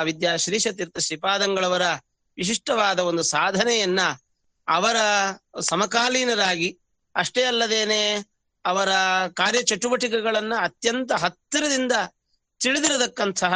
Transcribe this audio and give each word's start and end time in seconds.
ಅವಿದ್ಯಾ 0.00 0.36
ಶ್ರೀಶತೀರ್ಥ 0.36 0.98
ಶ್ರೀಪಾದಂಗಳವರ 0.98 1.82
ವಿಶಿಷ್ಟವಾದ 2.36 2.98
ಒಂದು 2.98 3.22
ಸಾಧನೆಯನ್ನ 3.22 4.00
ಅವರ 4.68 4.96
ಸಮಕಾಲೀನರಾಗಿ, 5.60 6.78
ಅಷ್ಟೇ 7.14 7.42
ಅಲ್ಲದೇನೆ 7.42 8.30
ಅವರ 8.64 8.88
ಕಾರ್ಯ 9.34 9.62
ಚಟುವಟಿಕೆಗಳನ್ನ 9.62 10.52
ಅತ್ಯಂತ 10.60 11.12
ಹತ್ತಿರದಿಂದ 11.12 11.92
ತಿಳಿದಿರತಕ್ಕಂತಹ 12.60 13.54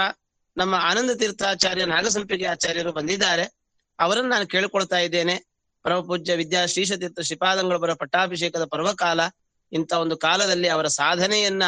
ನಮ್ಮ 0.57 0.75
ಆನಂದ 0.75 1.11
ತೀರ್ಥಾಚಾರ್ಯ 1.11 1.85
ನಾಗಸಂಪಿಗೆ 1.85 2.47
ಆಚಾರ್ಯರು 2.47 2.93
ಬಂದಿದ್ದಾರೆ. 2.93 3.55
ಅವರನ್ನು 3.99 4.31
ನಾನು 4.31 4.47
ಕೇಳಿಕೊಳ್ತಾ 4.47 4.99
ಇದ್ದೇನೆ. 4.99 5.47
ಪರಮಪೂಜ್ಯ 5.83 6.35
ವಿದ್ಯಾ 6.35 6.67
ಶ್ರೀಶತೀರ್ಥ 6.67 7.21
ಶ್ರೀಪಾದಂಗಳವರ 7.21 7.93
ಪಟ್ಟಾಭಿಷೇಕದ 7.93 8.65
ಪರ್ವಕಾಲ, 8.65 9.21
ಇಂಥ 9.73 9.93
ಒಂದು 9.93 10.17
ಕಾಲದಲ್ಲಿ 10.17 10.69
ಅವರ 10.69 10.87
ಸಾಧನೆಯನ್ನ 10.87 11.63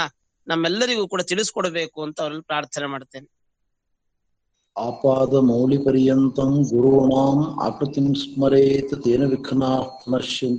ನಮ್ಮೆಲ್ಲರಿಗೂ 0.49 1.09
ಕೂಡ 1.09 1.23
ತಿಳಿಸ್ಕೊಡ್ಬೇಕು 1.23 2.03
ಅಂತ 2.03 2.21
ಅವರಲ್ಲಿ 2.21 2.43
ಪ್ರಾರ್ಥನೆ 2.43 2.87
ಮಾಡ್ತೇನೆ. 2.87 3.36
ಆಪಾದ 4.77 5.35
ಮೌಲಿ 5.35 5.79
ಪರ್ಯಂತಂ 5.79 6.63
ಗುರುಣಾಂ 6.63 7.61
ಆಕೃತಿಂ 7.61 8.15
ಸ್ಮರೇತ್ 8.15 9.03
ತೇನ 9.03 9.25
ವಿಘ್ನಾ 9.25 9.83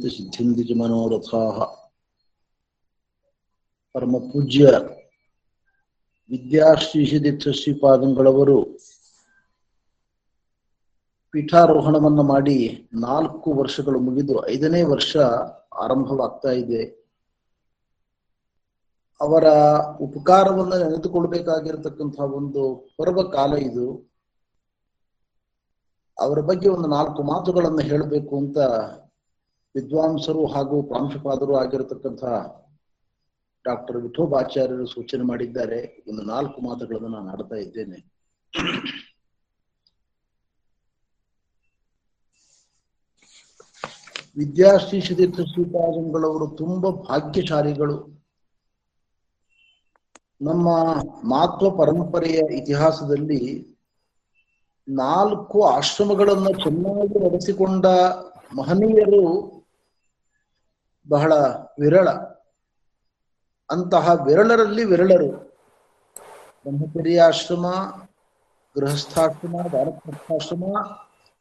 ಸಿದ್ಧಿಂತಿ 0.09 0.73
ಮನೋರಥಾ. 0.73 0.77
ಮನೋರಥಾಃ 0.77 1.57
ಪರಮ 3.93 4.17
ಪೂಜ್ಯ 4.17 4.65
ವಿದ್ಯಾಶ್ರೀಷಿದೀಕ್ಷ 6.29 7.47
ಶ್ರೀಪಾದಂಗಳವರು 7.47 8.63
ಪೀಠಾರೋಹಣವನ್ನು 11.31 12.23
ಮಾಡಿ 12.23 12.87
ನಾಲ್ಕು 12.93 13.53
ವರ್ಷಗಳು 13.53 13.99
ಮುಗಿದು 13.99 14.49
ಐದನೇ 14.49 14.81
ವರ್ಷ 14.83 15.17
ಆರಂಭವಾಗ್ತಾ 15.77 16.51
ಇದೆ. 16.51 16.83
ಅವರ 19.21 19.45
ಉಪಕಾರವನ್ನ 20.01 20.73
ನೆನೆದುಕೊಳ್ಬೇಕಾಗಿರತಕ್ಕಂತಹ 20.73 22.23
ಒಂದು 22.23 22.89
ಪರ್ವ 22.97 23.23
ಕಾಲ 23.23 23.53
ಇದು. 23.53 24.06
ಅವರ 26.19 26.39
ಬಗ್ಗೆ 26.39 26.69
ಒಂದು 26.69 26.89
ನಾಲ್ಕು 26.89 27.23
ಮಾತುಗಳನ್ನು 27.23 27.79
ಹೇಳಬೇಕು 27.79 28.37
ಅಂತ 28.37 28.57
ವಿದ್ವಾಂಸರು 29.75 30.45
ಹಾಗೂ 30.45 30.83
ಪ್ರಾಂಶುಪಾದರು 30.83 31.55
ಆಗಿರತಕ್ಕಂತಹ 31.55 32.57
ಡಾಕ್ಟರ್ 33.63 33.97
ವಿಠೋಬಾಚಾರ್ಯರು 33.97 34.87
ಸೂಚನೆ 34.87 35.23
ಮಾಡಿದ್ದಾರೆ. 35.23 36.05
ಒಂದು 36.09 36.21
ನಾಲ್ಕು 36.21 36.61
ಮಾತುಗಳನ್ನು 36.61 37.07
ನಾನು 37.07 37.29
ಆಡ್ತಾ 37.29 37.55
ಇದ್ದೇನೆ. 37.55 38.17
ವಿದ್ಯಾಶ್ರೀ 44.37 45.01
ತೀರ್ಥ 45.01 45.39
ಶ್ರೀಪಾದಂಗಳವರು 45.39 46.47
ತುಂಬಾ 46.47 46.91
ಭಾಗ್ಯಶಾಲಿಗಳು. 46.91 48.17
ನಮ್ಮ 50.41 50.67
ಮಾತ್ವ 51.29 51.69
ಪರಂಪರೆಯ 51.69 52.39
ಇತಿಹಾಸದಲ್ಲಿ 52.57 53.67
ನಾಲ್ಕು 54.89 55.65
ಆಶ್ರಮಗಳನ್ನು 55.65 56.63
ಚೆನ್ನಾಗಿ 56.63 57.25
ನಡೆಸಿಕೊಂಡ 57.25 57.85
ಮಹನೀಯರು 58.55 59.51
ಬಹಳ 61.09 61.33
ವಿರಳ. 61.79 62.09
ಅಂತಹ 63.69 64.09
ವಿರಳರಲ್ಲಿ 64.25 64.83
ವಿರಳರು. 64.83 65.29
ಬ್ರಹ್ಮಚರ್ಯಾಶ್ರಮ 66.63 67.65
ಗೃಹಸ್ಥಾಶ್ರಮ 68.79 69.55
ಭಾರತಾಶ್ರಮ 69.73 70.63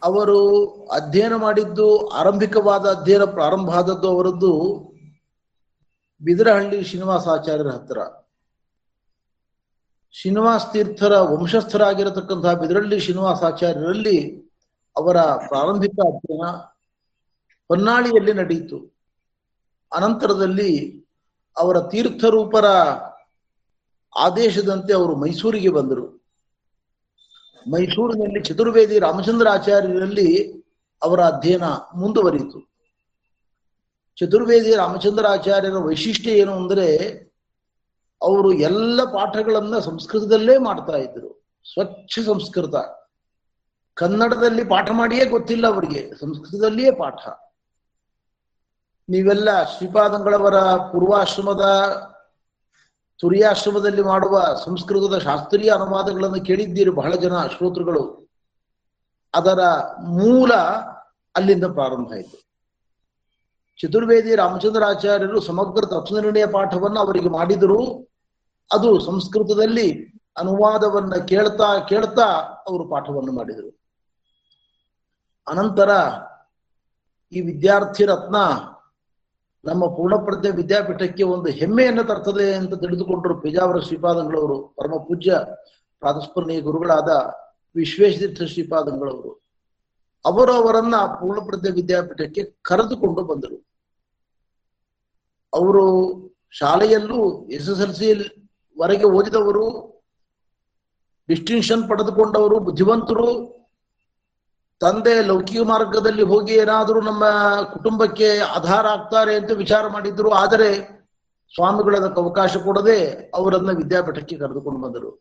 ಅವರು 0.03 0.39
ಅಧ್ಯಯನ 0.85 1.35
ಮಾಡಿದ್ದು, 1.35 2.07
ಆರಂಭಿಕವಾದ 2.07 2.85
ಅಧ್ಯಯನ 2.85 3.23
ಪ್ರಾರಂಭ 3.23 3.69
ಆದದ್ದು 3.71 4.09
ಅವರದ್ದು 4.09 4.94
ಬಿದರಹಳ್ಳಿ 6.21 6.83
ಶ್ರೀನಿವಾಸಾಚಾರ್ಯರ 6.83 7.67
ಹತ್ರ 7.67 7.97
ಶ್ರೀನಿವಾಸ 10.11 10.61
ತೀರ್ಥರ 10.73 11.19
ವಂಶಸ್ಥರಾಗಿರತಕ್ಕಂತಹ 11.19 12.53
ಬಿದರಳ್ಳಿ 12.53 12.99
ಶ್ರೀನಿವಾಸಾಚಾರ್ಯರಲ್ಲಿ 12.99 14.45
ಅವರ 14.97 15.21
ಪ್ರಾರಂಭಿಕ 15.21 15.91
ಅಧ್ಯಯನ 15.91 16.45
ಹೊನ್ನಾಳಿಯಲ್ಲಿ 17.67 18.33
ನಡೆಯಿತು. 18.33 18.95
ಅನಂತರದಲ್ಲಿ 19.93 21.01
ಅವರ 21.57 21.79
ತೀರ್ಥರೂಪರ 21.79 22.65
ಆದೇಶದಂತೆ 24.15 24.93
ಅವರು 24.93 25.15
ಮೈಸೂರಿಗೆ 25.15 25.69
ಬಂದರು. 25.69 26.25
ಮೈಸೂರಿನಲ್ಲಿ 27.67 28.43
ಚತುರ್ವೇದಿ 28.43 28.99
ರಾಮಚಂದ್ರ 28.99 29.47
ಆಚಾರ್ಯರಲ್ಲಿ 29.49 30.61
ಅವರ 31.03 31.19
ಅಧ್ಯಯನ 31.23 31.63
ಮುಂದುವರಿಯಿತು. 31.95 32.74
ಚತುರ್ವೇದಿ 34.15 34.75
ರಾಮಚಂದ್ರಾಚಾರ್ಯರ 34.75 35.77
ವೈಶಿಷ್ಟ್ಯ 35.77 36.31
ಏನು 36.31 36.55
ಅಂದರೆ 36.55 36.95
ಅವರು 38.21 38.53
ಎಲ್ಲ 38.53 39.03
ಪಾಠಗಳನ್ನ 39.03 39.79
ಸಂಸ್ಕೃತದಲ್ಲೇ 39.79 40.57
ಮಾಡ್ತಾ 40.57 40.97
ಇದ್ರು. 40.97 41.45
ಸ್ವಚ್ಛ 41.73 42.19
ಸಂಸ್ಕೃತ. 42.25 42.75
ಕನ್ನಡದಲ್ಲಿ 43.93 44.63
ಪಾಠ 44.63 44.89
ಮಾಡಿಯೇ 44.91 45.25
ಗೊತ್ತಿಲ್ಲ 45.25 45.67
ಅವರಿಗೆ. 45.67 46.11
ಸಂಸ್ಕೃತದಲ್ಲಿಯೇ 46.19 46.91
ಪಾಠ. 46.91 47.27
ನೀವೆಲ್ಲ 49.09 49.63
ಶ್ರೀಪಾದಂಗಳವರ 49.63 50.55
ಪೂರ್ವಾಶ್ರಮದ, 50.63 51.65
ತುರಿಯಾಶ್ರಮದಲ್ಲಿ 53.19 54.01
ಮಾಡುವ 54.01 54.45
ಸಂಸ್ಕೃತದ 54.65 55.17
ಶಾಸ್ತ್ರೀಯ 55.17 55.71
ಅನುವಾದಗಳನ್ನು 55.71 56.45
ಕೇಳಿದ್ದೀರಿ 56.45 56.89
ಬಹಳ 56.89 57.15
ಜನ 57.15 57.33
ಶ್ರೋತೃಗಳು 57.57 58.29
ಅದರ 59.33 59.59
ಮೂಲ 60.03 60.53
ಅಲ್ಲಿಂದ 61.35 61.63
ಪ್ರಾರಂಭ 61.63 62.11
ಆಯಿತು. 62.13 62.44
ಚತುರ್ವೇದಿ 63.81 64.35
ರಾಮಚಂದ್ರಾಚಾರ್ಯರು 64.35 65.41
ಸಮಗ್ರ 65.41 65.85
ತತ್ವನಿರ್ಣಯ 65.85 66.45
ಪಾಠವನ್ನು 66.45 66.99
ಅವರಿಗೆ 66.99 67.29
ಮಾಡಿದರು. 67.29 68.09
ಅದು 68.73 68.99
ಸಂಸ್ಕೃತದಲ್ಲಿ 68.99 70.05
ಅನುವಾದವನ್ನ 70.37 71.15
ಕೇಳ್ತಾ 71.15 71.79
ಕೇಳ್ತಾ 71.89 72.25
ಅವರು 72.67 72.87
ಪಾಠವನ್ನು 72.87 73.31
ಮಾಡಿದರು. 73.31 73.79
ಅನಂತರ 75.47 75.89
ಈ 77.31 77.41
ವಿದ್ಯಾರ್ಥಿ 77.41 78.05
ರತ್ನ 78.05 78.35
ನಮ್ಮ 79.65 79.85
ಪೂರ್ಣಪ್ರಜ್ಞೆ 79.85 80.51
ವಿದ್ಯಾಪೀಠಕ್ಕೆ 80.51 81.23
ಒಂದು 81.23 81.51
ಹೆಮ್ಮೆಯನ್ನು 81.51 82.03
ತರ್ತದೆ 82.03 82.55
ಅಂತ 82.55 82.73
ತಿಳಿದುಕೊಂಡರು 82.73 83.41
ಪೇಜಾವರ 83.41 83.79
ಶ್ರೀಪಾದಂಗಳವರು 83.79 84.63
ಪರಮ 84.63 84.91
ಪೂಜ್ಯ 84.97 85.39
ಪ್ರಾತಸ್ಮರಣೀಯ 85.99 86.61
ಗುರುಗಳಾದ 86.61 87.09
ವಿಶ್ವೇಶತೀರ್ಥ 87.75 88.43
ಶ್ರೀಪಾದಂಗಳವರು. 88.43 89.44
ಅವರು 90.25 90.53
ಅವರನ್ನ 90.53 90.95
ಪೂರ್ಣಪ್ರಜ್ಞೆ 90.95 91.71
ವಿದ್ಯಾಪೀಠಕ್ಕೆ 91.71 92.43
ಕರೆದುಕೊಂಡು 92.61 93.23
ಬಂದರು. 93.23 93.67
ಅವರು 95.53 95.83
ಶಾಲೆಯಲ್ಲೂ 96.51 97.47
ಎಸ್ 97.47 97.69
ಎಸ್ 97.69 97.81
ಎಲ್ 97.81 97.93
ಸಿ 97.93 98.07
ವರೆಗೆ 98.79 99.03
ಓದಿದವರು 99.03 99.65
ಡಿಸ್ಟಿಂಕ್ಷನ್ 101.29 101.89
ಪಡೆದುಕೊಂಡವರು, 101.89 102.59
ಬುದ್ಧಿವಂತರು. 102.59 103.55
ತಂದೆ 104.79 105.21
ಲೌಕಿಕ 105.21 105.61
ಮಾರ್ಗದಲ್ಲಿ 105.61 106.21
ಹೋಗಿ 106.21 106.53
ಏನಾದರೂ 106.53 107.01
ನಮ್ಮ 107.01 107.23
ಕುಟುಂಬಕ್ಕೆ 107.73 108.37
ಆಧಾರ 108.37 108.87
ಆಗ್ತಾರೆ 108.87 109.35
ಅಂತ 109.35 109.51
ವಿಚಾರ 109.51 109.87
ಮಾಡಿದ್ರು. 109.87 110.31
ಆದರೆ 110.31 110.95
ಸ್ವಾಮಿಗಳು 111.55 111.97
ಅದಕ್ಕೆ 111.97 112.21
ಅವಕಾಶ 112.21 112.57
ಕೊಡದೆ 112.57 113.31
ಅವರನ್ನ 113.33 113.69
ವಿದ್ಯಾಪೀಠಕ್ಕೆ 113.71 114.37
ಕರೆದುಕೊಂಡು 114.37 114.81
ಬಂದರು. 114.81 115.11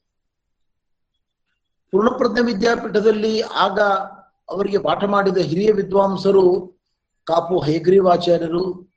ಪೂರ್ಣಪ್ರಜ್ಞೆ 1.90 2.40
ವಿದ್ಯಾಪೀಠದಲ್ಲಿ 2.40 3.40
ಆಗ 3.40 3.80
ಅವರಿಗೆ 4.48 4.78
ಪಾಠ 4.78 5.04
ಮಾಡಿದ 5.04 5.36
ಹಿರಿಯ 5.36 5.72
ವಿದ್ವಾಂಸರು 5.72 6.74
ಕಾಪು 7.24 7.60
ಹೈಗ್ರೀವಾಚಾರ್ಯರು, 7.60 8.94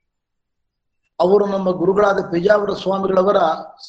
ಅವರು 1.20 1.46
ನಮ್ಮ 1.46 1.72
ಗುರುಗಳಾದ 1.72 2.20
ಪೇಜಾವರ 2.32 2.74
ಸ್ವಾಮಿಗಳವರ 2.74 3.38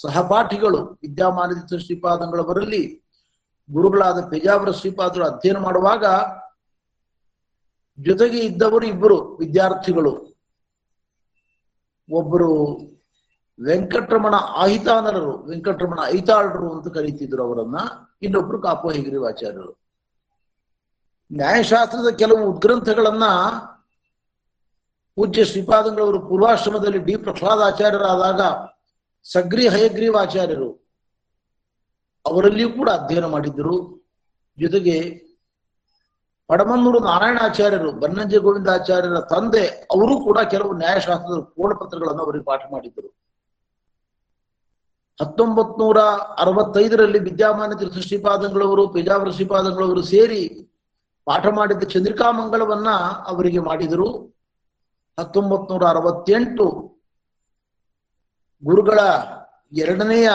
ಸಹಪಾಠಿಗಳು, 0.01 0.99
ವಿದ್ಯಾಮಾನದ 1.03 1.77
ಶ್ರೀಪಾದಂಗಳವರಲ್ಲಿ 1.77 3.03
ಗುರುಗಳಾದ 3.73 4.31
ಪೇಜಾವರ 4.31 4.71
ಶ್ರೀಪಾದರು 4.71 5.25
ಅಧ್ಯಯನ 5.25 5.59
ಮಾಡುವಾಗ 5.59 6.05
ಜೊತೆಗೆ 7.99 8.39
ಇದ್ದವರು 8.39 8.87
ಇಬ್ಬರು 8.87 9.37
ವಿದ್ಯಾರ್ಥಿಗಳು. 9.37 10.39
ಒಬ್ಬರು 12.13 12.79
ವೆಂಕಟರಮಣ 13.65 14.35
ಆಹಿತಾನರರು, 14.35 15.47
ವೆಂಕಟರಮಣ 15.47 15.99
ಐತಾಳರು 16.05 16.73
ಅಂತ 16.73 16.89
ಕರೀತಿದ್ರು 16.95 17.43
ಅವರನ್ನ, 17.43 17.77
ಇನ್ನೊಬ್ರು 18.23 18.63
ಕಾಪು 18.63 18.89
ಹೆಗ್ರಿವಾಚಾರ್ಯರು. 18.89 19.88
ನ್ಯಾಯಶಾಸ್ತ್ರದ 21.33 22.17
ಕೆಲವು 22.17 22.53
ಉದ್ಗ್ರಂಥಗಳನ್ನ 22.53 23.25
ಪೂಜ್ಯ 25.17 25.45
ಶ್ರೀಪಾದಂಗಳವರು 25.45 26.21
ಪೂರ್ವಾಶ್ರಮದಲ್ಲಿ 26.21 26.99
ಡಿ 26.99 27.17
ಪ್ರಹ್ಲಾದಾಚಾರ್ಯರಾದಾಗ 27.17 28.41
ಸಗ್ರಿ 29.23 29.69
ಹಯಗ್ರೀವಾಚಾರ್ಯರು 29.69 30.89
ಅವರಲ್ಲಿಯೂ 32.27 32.71
ಕೂಡ 32.71 32.91
ಅಧ್ಯಯನ 32.91 33.25
ಮಾಡಿದ್ದರು. 33.25 34.07
ಜೊತೆಗೆ 34.59 35.29
ಪಡಮನ್ನೂರು 36.49 36.99
ನಾರಾಯಣಾಚಾರ್ಯರು, 36.99 37.93
ಬನ್ನಂಜ 37.93 38.37
ಗೋವಿಂದಾಚಾರ್ಯರ 38.37 39.21
ತಂದೆ, 39.21 39.67
ಅವರು 39.67 40.25
ಕೂಡ 40.25 40.39
ಕೆಲವು 40.39 40.73
ನ್ಯಾಯಶಾಸ್ತ್ರದ 40.73 41.41
ಪೂರ್ಣಪತ್ರಗಳನ್ನು 41.41 42.23
ಅವರಿಗೆ 42.23 42.45
ಪಾಠ 42.45 42.61
ಮಾಡಿದ್ದರು. 42.73 43.09
ಹತ್ತೊಂಬತ್ 45.21 45.79
ನೂರ 45.79 45.99
ಅರವತ್ತೈದರಲ್ಲಿ 46.39 47.19
ವಿದ್ಯಾಮಾನ 47.19 47.73
ತೀರ್ಥ 47.73 47.99
ಶ್ರೀಪಾದಂಗಳವರು, 47.99 48.89
ಪೇಜಾವರ 48.89 49.31
ಶ್ರೀಪಾದಂಗಳವರು 49.31 50.03
ಸೇರಿ 50.03 50.68
ಪಾಠ 51.29 51.47
ಮಾಡಿದ್ದ 51.47 51.85
ಚಂದ್ರಿಕಾ 51.85 52.31
ಮಂಗಳವನ್ನ 52.31 52.91
ಅವರಿಗೆ 53.27 53.59
ಮಾಡಿದರು. 53.59 54.09
ಹತ್ತೊಂಬತ್ 55.19 55.71
ನೂರ 55.71 55.85
ಅರವತ್ತೆಂಟು 55.85 56.67
ಗುರುಗಳ 58.65 58.99
ಎರಡನೆಯ 59.73 60.29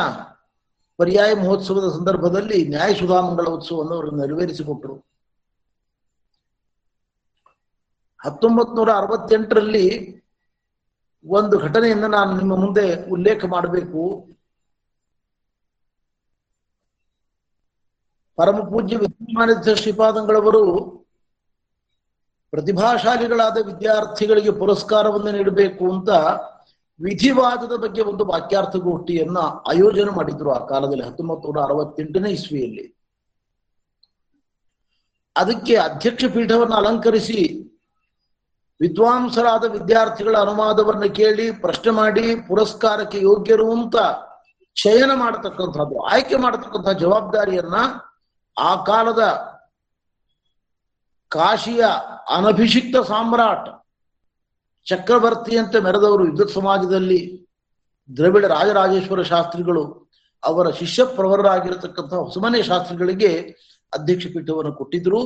ಪರ್ಯಾಯ 0.97 1.33
ಮಹೋತ್ಸವದ 1.33 1.87
ಸಂದರ್ಭದಲ್ಲಿ 1.91 2.67
ನ್ಯಾಯ 2.67 2.93
ಸುಧಾಮಂಗಳ 2.93 3.45
ಉತ್ಸವವನ್ನು 3.45 3.93
ಅವರು 3.93 4.11
ನೆರವೇರಿಸಿಕೊಟ್ಟರು. 4.11 4.95
ಹತ್ತೊಂಬತ್ 8.23 8.75
ನೂರ 8.75 8.89
ಅರವತ್ತೆಂಟರಲ್ಲಿ 8.91 9.85
ಒಂದು 11.25 11.59
ಘಟನೆಯನ್ನು 11.59 12.07
ನಾನು 12.07 12.37
ನಿಮ್ಮ 12.37 12.55
ಮುಂದೆ 12.55 12.85
ಉಲ್ಲೇಖ 13.09 13.45
ಮಾಡಬೇಕು. 13.45 14.01
ಪರಮ 18.37 18.59
ಪೂಜ್ಯ 18.59 18.97
ವಿದ್ಯಮಾನ 18.97 19.49
ಶ್ರೀಪಾದಂಗಳವರು 19.75 20.63
ಪ್ರತಿಭಾಶಾಲಿಗಳಾದ 22.51 23.57
ವಿದ್ಯಾರ್ಥಿಗಳಿಗೆ 23.65 24.51
ಪುರಸ್ಕಾರವನ್ನು 24.51 25.31
ನೀಡಬೇಕು 25.31 25.93
ಅಂತ 25.93 26.09
ವಿಧಿವಾದದ 26.99 27.75
ಬಗ್ಗೆ 27.75 28.01
ಒಂದು 28.01 28.25
ವಾಕ್ಯಾರ್ಥಗೋಷ್ಠಿಯನ್ನ 28.25 29.37
ಆಯೋಜನೆ 29.67 30.11
ಮಾಡಿದ್ರು 30.11 30.49
ಆ 30.51 30.65
ಕಾಲದಲ್ಲಿ 30.65 31.03
ಹತ್ತೊಂಬತ್ತು 31.03 31.47
ನೂರ 31.47 31.63
ಅರವತ್ತೆಂಟನೇ 31.63 32.29
ಇಸ್ವಿಯಲ್ಲಿ. 32.29 32.85
ಅದಕ್ಕೆ 35.35 35.75
ಅಧ್ಯಕ್ಷ 35.75 36.25
ಪೀಠವನ್ನು 36.33 36.75
ಅಲಂಕರಿಸಿ 36.75 37.69
ವಿದ್ವಾಂಸರಾದ 38.81 39.63
ವಿದ್ಯಾರ್ಥಿಗಳ 39.63 40.37
ಅನುವಾದವನ್ನು 40.37 41.15
ಕೇಳಿ 41.15 41.51
ಪ್ರಶ್ನೆ 41.51 41.91
ಮಾಡಿ 41.91 42.35
ಪುರಸ್ಕಾರಕ್ಕೆ 42.47 43.21
ಯೋಗ್ಯರು 43.21 43.71
ಅಂತ 43.71 43.95
ಚಯನ 44.75 45.11
ಮಾಡತಕ್ಕಂಥದ್ದು, 45.15 46.01
ಆಯ್ಕೆ 46.03 46.35
ಮಾಡತಕ್ಕಂಥ 46.35 46.89
ಜವಾಬ್ದಾರಿಯನ್ನ 46.89 47.75
ಆ 48.57 48.83
ಕಾಲದ 48.83 49.23
ಕಾಶಿಯ 51.31 51.83
ಅನಭಿಷಿಕ್ತ 52.29 52.97
ಸಾಮ್ರಾಟ್ 53.07 53.69
ಚಕ್ರವರ್ತಿಯಂತೆ 54.87 55.79
ಮೆರೆದವರು 55.79 56.23
ವಿದ್ಯುತ್ 56.23 56.51
ಸಮಾಜದಲ್ಲಿ 56.51 57.19
ದ್ರವಿಡ 58.17 58.45
ರಾಜರಾಜೇಶ್ವರ 58.45 59.21
ಶಾಸ್ತ್ರಿಗಳು, 59.21 60.09
ಅವರ 60.43 60.69
ಶಿಷ್ಯ 60.69 61.05
ಪ್ರವರರಾಗಿರತಕ್ಕಂತಹ 61.05 62.17
ಹೊಸಮನೆ 62.17 62.63
ಶಾಸ್ತ್ರಿಗಳಿಗೆ 62.63 63.31
ಅಧ್ಯಕ್ಷ 63.93 64.27
ಪೀಠವನ್ನು 64.27 64.73
ಕೊಟ್ಟಿದ್ರು. 64.73 65.21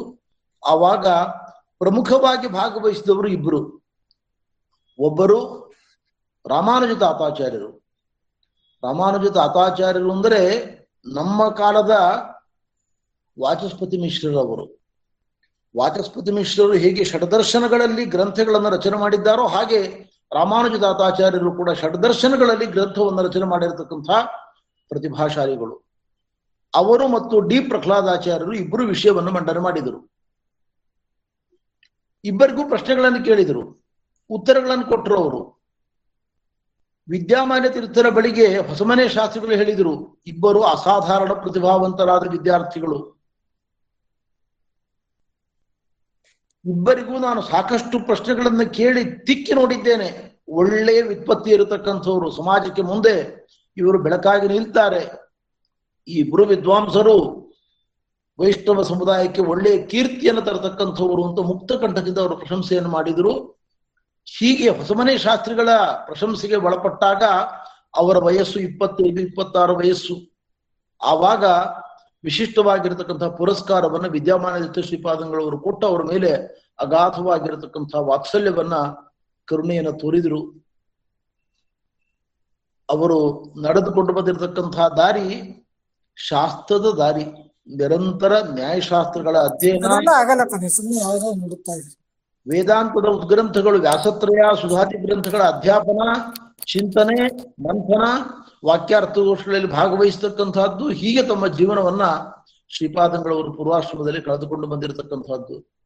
ಆವಾಗ 0.63 1.07
ಪ್ರಮುಖವಾಗಿ 1.81 2.47
ಭಾಗವಹಿಸಿದವರು 2.47 3.27
ಇಬ್ಬರು 3.27 3.59
ಒಬ್ಬರು 4.99 5.39
ರಾಮಾನುಜ 6.45 6.97
ತಾತಾಚಾರ್ಯರು. 6.97 7.69
ರಾಮಾನುಜ 8.83 9.27
ತಾತಾಚಾರ್ಯರು 9.31 10.11
ಅಂದರೆ 10.11 10.41
ನಮ್ಮ 11.05 11.49
ಕಾಲದ 11.49 11.93
ವಾಚಸ್ಪತಿ 13.39 13.97
ಮಿಶ್ರರವರು. 13.97 14.79
ವಾಚಸ್ಪತಿ 15.77 16.31
ಮಿಶ್ರರು 16.31 16.73
ಹೇಗೆ 16.73 17.03
ಷಡ್ದರ್ಶನಗಳಲ್ಲಿ 17.03 18.05
ಗ್ರಂಥಗಳನ್ನು 18.05 18.69
ರಚನೆ 18.69 18.97
ಮಾಡಿದ್ದಾರೋ 18.97 19.47
ಹಾಗೆ 19.47 19.79
ರಾಮಾನುಜದಾತಾಚಾರ್ಯರು 20.33 21.51
ಕೂಡ 21.51 21.71
ಷಡ್ದರ್ಶನಗಳಲ್ಲಿ 21.71 22.65
ಗ್ರಂಥವನ್ನು 22.65 23.21
ರಚನೆ 23.21 23.43
ಮಾಡಿರತಕ್ಕಂಥ 23.43 24.09
ಪ್ರತಿಭಾಶಾಲಿಗಳು. 24.89 25.85
ಅವರು 26.75 27.07
ಮತ್ತು 27.07 27.39
ಡಿ 27.39 27.59
ಪ್ರಹ್ಲಾದಾಚಾರ್ಯರು 27.59 28.53
ಇಬ್ಬರು 28.53 28.85
ವಿಷಯವನ್ನು 28.85 29.31
ಮಂಡನೆ 29.31 29.59
ಮಾಡಿದರು. 29.59 30.11
ಇಬ್ಬರಿಗೂ 32.23 32.69
ಪ್ರಶ್ನೆಗಳನ್ನು 32.69 33.25
ಕೇಳಿದರು. 33.25 33.85
ಉತ್ತರಗಳನ್ನು 34.29 34.85
ಕೊಟ್ಟರು 34.85 35.23
ಅವರು. 35.23 35.61
ವಿದ್ಯಾಮಾನ್ಯ 37.09 37.69
ತೀರ್ಥರ 37.69 38.09
ಬಳಿಗೆ 38.09 38.57
ಹೊಸಮನೆ 38.57 39.09
ಶಾಸ್ತ್ರಿಗಳು 39.09 39.55
ಹೇಳಿದರು, 39.55 40.21
ಇಬ್ಬರು 40.27 40.63
ಅಸಾಧಾರಣ 40.63 41.33
ಪ್ರತಿಭಾವಂತರಾದ 41.33 42.31
ವಿದ್ಯಾರ್ಥಿಗಳು. 42.31 43.16
ಇಬ್ಬರಿಗೂ 46.71 47.19
ನಾನು 47.19 47.41
ಸಾಕಷ್ಟು 47.41 47.99
ಪ್ರಶ್ನೆಗಳನ್ನು 47.99 48.73
ಕೇಳಿ 48.73 49.03
ತಿಕ್ಕಿ 49.25 49.53
ನೋಡಿದ್ದೇನೆ. 49.53 50.07
ಒಳ್ಳೆಯ 50.49 51.01
ವಿತ್ಪತ್ತಿ 51.01 51.49
ಇರತಕ್ಕಂಥವ್ರು 51.51 52.31
ಸಮಾಜಕ್ಕೆ 52.31 52.81
ಮುಂದೆ 52.81 53.15
ಇವರು 53.77 54.03
ಬೆಳಕಾಗಿ 54.03 54.47
ನಿಲ್ತಾರೆ. 54.47 55.01
ಈ 56.07 56.13
ಇಬ್ಬರು 56.19 56.45
ವಿದ್ವಾಂಸರು 56.45 57.17
ವೈಷ್ಣವ 58.39 58.81
ಸಮುದಾಯಕ್ಕೆ 58.81 59.41
ಒಳ್ಳೆಯ 59.41 59.77
ಕೀರ್ತಿಯನ್ನು 59.83 60.41
ತರತಕ್ಕಂಥವ್ರು 60.41 61.21
ಅಂತ 61.27 61.39
ಮುಕ್ತ 61.39 61.71
ಕಂಠದಿಂದ 61.71 62.17
ಅವರು 62.17 62.37
ಪ್ರಶಂಸೆಯನ್ನು 62.37 62.89
ಮಾಡಿದರು. 62.89 63.33
ಹೀಗೆ 64.37 64.69
ಹೊಸಮನೆ 64.69 65.17
ಶಾಸ್ತ್ರಿಗಳ 65.17 65.69
ಪ್ರಶಂಸೆಗೆ 66.05 66.55
ಒಳಪಟ್ಟಾಗ 66.55 67.23
ಅವರ 67.95 68.17
ವಯಸ್ಸು 68.17 68.59
ಇಪ್ಪತ್ತೈದು, 68.59 69.21
ಇಪ್ಪತ್ತಾರು 69.21 69.75
ವಯಸ್ಸು. 69.75 70.15
ಆವಾಗ 71.01 71.45
ವಿಶಿಷ್ಟವಾಗಿರತಕ್ಕಂತಹ 72.27 73.29
ಪುರಸ್ಕಾರವನ್ನ 73.29 74.07
ವಿದ್ಯಾಮಾನ 74.07 74.55
ಶ್ರೀಪಾದಂಗಳವರು 74.81 75.57
ಕೊಟ್ಟು 75.59 75.83
ಅವರ 75.87 76.01
ಮೇಲೆ 76.03 76.31
ಅಗಾಧವಾಗಿರತಕ್ಕಂತಹ 76.79 77.99
ವಾತ್ಸಲ್ಯವನ್ನ 77.99 78.75
ಕರುಣೆಯನ್ನು 79.47 79.93
ತೋರಿದರು. 79.93 80.41
ಅವರು 82.89 83.19
ನಡೆದುಕೊಂಡು 83.61 84.13
ಬಂದಿರತಕ್ಕಂತಹ 84.13 84.87
ದಾರಿ 84.97 85.27
ಶಾಸ್ತ್ರದ 86.17 86.87
ದಾರಿ 86.97 87.25
ನಿರಂತರ 87.75 88.33
ನ್ಯಾಯಶಾಸ್ತ್ರಗಳ 88.53 89.37
ಅಧ್ಯಯನ. 89.37 89.85
ವೇದಾಂತದ 92.45 93.07
ಉದ್ಗ್ರಂಥಗಳು 93.07 93.77
ವ್ಯಾಸತ್ರಯ 93.79 94.43
ಸುಧಾತಿ 94.61 94.97
ಗ್ರಂಥಗಳ 94.97 95.41
ಅಧ್ಯಾಪನ 95.53 96.01
ಚಿಂತನೆ, 96.65 97.23
ಮಂಥನ, 97.61 98.05
ವಾಕ್ಯಾರ್ಥಗೋಷ್ಠಿಗಳಲ್ಲಿ 98.65 99.67
ಭಾಗವಹಿಸತಕ್ಕಂತಹದ್ದು, 99.67 100.89
ಹೀಗೆ 100.89 101.23
ತಮ್ಮ 101.23 101.47
ಜೀವನವನ್ನ 101.47 102.01
ಶ್ರೀಪಾದಂಗಳವರು 102.69 103.53
ಪೂರ್ವಾಶ್ರಮದಲ್ಲಿ 103.53 104.21
ಕಳೆದುಕೊಂಡು 104.21 104.67
ಬಂದಿರತಕ್ಕಂತಹದ್ದು. 104.67 105.77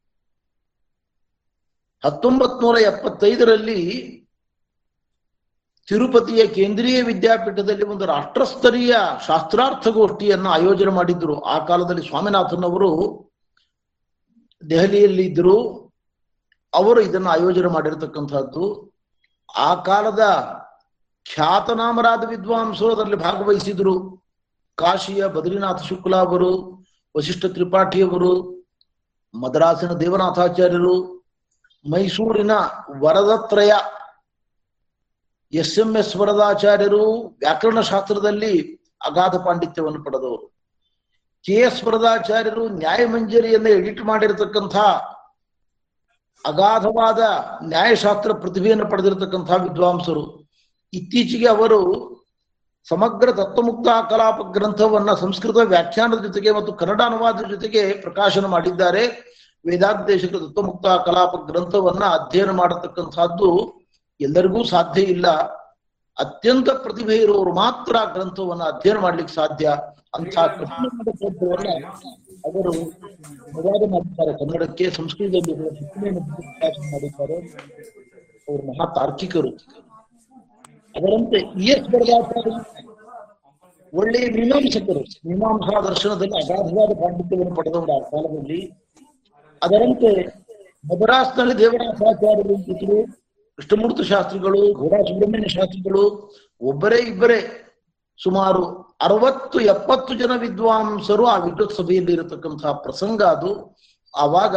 ಹತ್ತೊಂಬತ್ 2.04 2.62
ನೂರ 2.62 2.78
ಎಪ್ಪತ್ತೈದರಲ್ಲಿ 2.78 3.80
ತಿರುಪತಿಯ 5.86 6.46
ಕೇಂದ್ರೀಯ 6.46 7.02
ವಿದ್ಯಾಪೀಠದಲ್ಲಿ 7.02 7.84
ಒಂದು 7.84 8.06
ರಾಷ್ಟ್ರಸ್ತರೀಯ 8.06 8.94
ಶಾಸ್ತ್ರಾರ್ಥಗೋಷ್ಠಿಯನ್ನ 9.26 10.46
ಆಯೋಜನೆ 10.46 10.92
ಮಾಡಿದ್ರು. 10.92 11.40
ಆ 11.40 11.66
ಕಾಲದಲ್ಲಿ 11.66 12.08
ಸ್ವಾಮಿನಾಥನ್ 12.08 12.64
ಅವರು 12.64 12.90
ದೆಹಲಿಯಲ್ಲಿ 14.70 15.26
ಇದ್ರು 15.26 15.56
ಅವರು 16.74 17.00
ಇದನ್ನು 17.00 17.30
ಆಯೋಜನೆ 17.30 17.68
ಮಾಡಿರತಕ್ಕಂಥದ್ದು 17.68 18.92
ಆ 19.56 19.74
ಕಾಲದ 19.74 20.20
ಖ್ಯಾತನಾಮರಾದ 21.26 22.28
ವಿದ್ವಾಂಸರು 22.28 22.94
ಅದರಲ್ಲಿ 22.94 23.16
ಭಾಗವಹಿಸಿದ್ರು. 23.16 24.22
ಕಾಶಿಯ 24.74 25.26
ಬದ್ರಿನಾಥ 25.26 25.82
ಶುಕ್ಲ 25.82 26.16
ಅವರು 26.16 26.82
ವಶಿಷ್ಠ 27.16 27.46
ತ್ರಿಪಾಠಿಯವರು 27.46 28.62
ಮದ್ರಾಸಿನ 29.34 29.92
ದೇವನಾಥಾಚಾರ್ಯರು, 29.92 31.22
ಮೈಸೂರಿನ 31.90 32.50
ವರದತ್ರಯ 33.00 33.72
ಎಸ್ 35.52 35.78
ಎಂ 35.78 35.96
ಎಸ್ 35.96 36.16
ವರದಾಚಾರ್ಯರು 36.16 37.22
ವ್ಯಾಕರಣ 37.38 37.80
ಶಾಸ್ತ್ರದಲ್ಲಿ 37.80 38.74
ಅಗಾಧ 39.06 39.34
ಪಾಂಡಿತ್ಯವನ್ನು 39.36 40.04
ಪಡೆದವರು. 40.04 40.52
ಕೆ 41.42 41.52
ಎಸ್ 41.52 41.84
ವರದಾಚಾರ್ಯರು 41.84 42.68
ನ್ಯಾಯಮಂಜರಿಯನ್ನು 42.68 43.68
ಎಡಿಟ್ 43.68 44.02
ಮಾಡಿರತಕ್ಕಂಥ 44.02 44.76
ಅಗಾಧವಾದ 46.46 47.18
ನ್ಯಾಯಶಾಸ್ತ್ರ 47.62 48.32
ಪ್ರತಿಭೆಯನ್ನು 48.32 48.86
ಪಡೆದಿರತಕ್ಕಂಥ 48.90 49.50
ವಿದ್ವಾಂಸರು. 49.50 50.41
ಇತ್ತೀಚೆಗೆ 50.92 51.48
ಅವರು 51.48 51.78
ಸಮಗ್ರ 52.88 53.32
ತತ್ವಮುಕ್ತ 53.32 53.88
ಕಲಾಪ 54.10 54.40
ಗ್ರಂಥವನ್ನ 54.52 55.14
ಸಂಸ್ಕೃತ 55.14 55.56
ವ್ಯಾಖ್ಯಾನದ 55.56 56.22
ಜೊತೆಗೆ 56.22 56.50
ಮತ್ತು 56.50 56.72
ಕನ್ನಡ 56.72 57.02
ಅನುವಾದದ 57.06 57.50
ಜೊತೆಗೆ 57.50 57.92
ಪ್ರಕಾಶನ 57.92 58.46
ಮಾಡಿದ್ದಾರೆ. 58.46 59.32
ವೇದಾಂತೇಶಕ 59.66 60.28
ತತ್ವಮುಕ್ತ 60.28 60.86
ಕಲಾಪ 60.86 61.50
ಗ್ರಂಥವನ್ನ 61.50 62.04
ಅಧ್ಯಯನ 62.04 62.50
ಮಾಡತಕ್ಕಂಥದ್ದು 62.50 63.80
ಎಲ್ಲರಿಗೂ 64.20 64.64
ಸಾಧ್ಯ 64.64 65.02
ಇಲ್ಲ. 65.02 65.26
ಅತ್ಯಂತ 66.18 66.70
ಪ್ರತಿಭೆ 66.70 67.16
ಇರುವವರು 67.16 67.54
ಮಾತ್ರ 67.54 67.96
ಗ್ರಂಥವನ್ನ 68.12 68.62
ಅಧ್ಯಯನ 68.62 68.98
ಮಾಡ್ಲಿಕ್ಕೆ 68.98 69.34
ಸಾಧ್ಯ. 69.34 69.76
ಅಂತ 70.14 70.38
ಗ್ರಂಥವನ್ನ 70.38 71.84
ಅವರು 72.44 72.72
ಅನುವಾದ 72.72 73.90
ಮಾಡಿದ್ದಾರೆ. 73.90 74.32
ಕನ್ನಡಕ್ಕೆ, 74.38 74.90
ಸಂಸ್ಕೃತದಲ್ಲಿ 74.90 75.54
ಮಾಡಿದ್ದಾರೆ. 75.54 77.46
ಅವರು 78.48 78.66
ಮಹಾ 78.66 78.94
ತಾರ್ಕಿಕರು. 78.94 79.82
ಅದರಂತೆ 80.96 81.62
ಎಸ್ 81.62 81.88
ಬರದಾಚಾರ್ಯ 81.88 82.50
ಒಳ್ಳೆಯ 83.92 84.30
ಮೀಮಾಂಸಕರು 84.30 85.00
ಮೀಮಾಂಸಾ 85.00 85.80
ದರ್ಶನದಲ್ಲಿ 85.80 86.36
ಅಗಾಧವಾದ 86.44 87.00
ಪಾಂಡಿತ್ಯವನ್ನು 87.00 87.54
ಪಡೆದವರು 87.54 88.06
ಆ 88.06 88.10
ಕಾಲದಲ್ಲಿ, 88.10 88.66
ಅದರಂತೆ 89.62 90.26
ಮದ್ರಾಸ್ನಲ್ಲಿ 90.92 91.58
ದೇವರಾಸಾಚಾರ್ಯರು 91.58 92.54
ಅಂತಿದ್ರು, 92.54 93.06
ಕೃಷ್ಣಮೂರ್ತಿ 93.56 94.04
ಶಾಸ್ತ್ರಿಗಳು 94.04 94.72
ಘೋಡಾ 94.72 95.02
ಸುಬ್ರಹ್ಮಣ್ಯ 95.02 95.48
ಶಾಸ್ತ್ರಿಗಳು, 95.48 96.32
ಒಬ್ಬರೇ 96.60 96.98
ಇಬ್ಬರೇ 97.02 97.68
ಸುಮಾರು 98.22 98.96
ಅರವತ್ತು 99.02 99.60
ಎಪ್ಪತ್ತು 99.60 100.14
ಜನ 100.14 100.30
ವಿದ್ವಾಂಸರು 100.36 101.26
ಆ 101.26 101.36
ವಿದ್ವತ್ 101.36 101.72
ಸಭೆಯಲ್ಲಿ 101.72 102.12
ಇರತಕ್ಕಂತಹ 102.12 102.72
ಪ್ರಸಂಗ 102.72 103.22
ಅದು. 103.22 103.78
ಆವಾಗ 104.16 104.56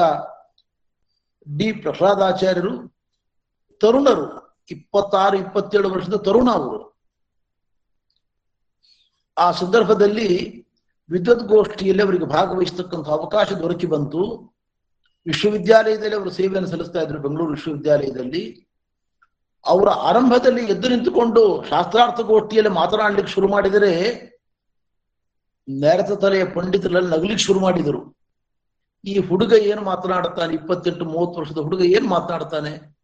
ಡಿ. 1.57 1.71
ಪ್ರಹ್ಲಾದಾಚಾರ್ಯರು, 1.71 2.73
ತರುಣರು 3.79 4.44
ಇಪ್ಪತ್ತಾರು, 4.71 5.37
ಇಪ್ಪತ್ತೇಳು 5.37 5.89
ವರ್ಷದ 5.89 6.15
ತರುಣ 6.15 6.49
ಅವರು. 6.51 6.95
ಆ 9.37 9.51
ಸಂದರ್ಭದಲ್ಲಿ 9.51 10.59
ವಿದ್ವತ್ 11.09 11.43
ಗೋಷ್ಠಿಯಲ್ಲಿ 11.43 12.03
ಅವರಿಗೆ 12.03 12.25
ಭಾಗವಹಿಸತಕ್ಕಂಥ 12.25 13.07
ಅವಕಾಶ 13.07 13.51
ದೊರಕಿ 13.51 13.87
ಬಂತು. 13.87 14.21
ವಿಶ್ವವಿದ್ಯಾಲಯದಲ್ಲಿ 15.25 16.15
ಅವರು 16.15 16.29
ಸೇವೆಯನ್ನು 16.29 16.69
ಸಲ್ಲಿಸ್ತಾ 16.69 17.01
ಇದ್ರು, 17.01 17.19
ಬೆಂಗಳೂರು 17.19 17.51
ವಿಶ್ವವಿದ್ಯಾಲಯದಲ್ಲಿ. 17.51 18.67
ಅವರ 19.65 19.89
ಆರಂಭದಲ್ಲಿ 19.89 20.65
ಎದ್ದು 20.65 20.89
ನಿಂತುಕೊಂಡು 20.89 21.63
ಶಾಸ್ತ್ರಾರ್ಥ 21.69 22.19
ಗೋಷ್ಠಿಯಲ್ಲಿ 22.19 22.71
ಮಾತನಾಡ್ಲಿಕ್ಕೆ 22.71 23.33
ಶುರು 23.33 23.47
ಮಾಡಿದರೆ 23.47 23.91
ನೆರೆತ 25.69 26.11
ತಲೆಯ 26.11 26.45
ಪಂಡಿತರಲ್ಲಿ 26.45 27.09
ನಗಲಿಕ್ಕೆ 27.09 27.37
ಶುರು 27.37 27.59
ಮಾಡಿದರು. 27.59 28.17
ಈ 29.05 29.19
ಹುಡುಗ 29.19 29.53
ಏನ್ 29.53 29.81
ಮಾತನಾಡುತ್ತಾನೆ? 29.81 30.53
ಇಪ್ಪತ್ತೆಂಟು, 30.53 31.05
ಮೂವತ್ತು 31.05 31.39
ವರ್ಷದ 31.39 31.57
ಹುಡುಗ 31.57 31.81
ಏನು 31.81 32.09
ಮಾತನಾಡ್ತಾನೆ 32.09 32.94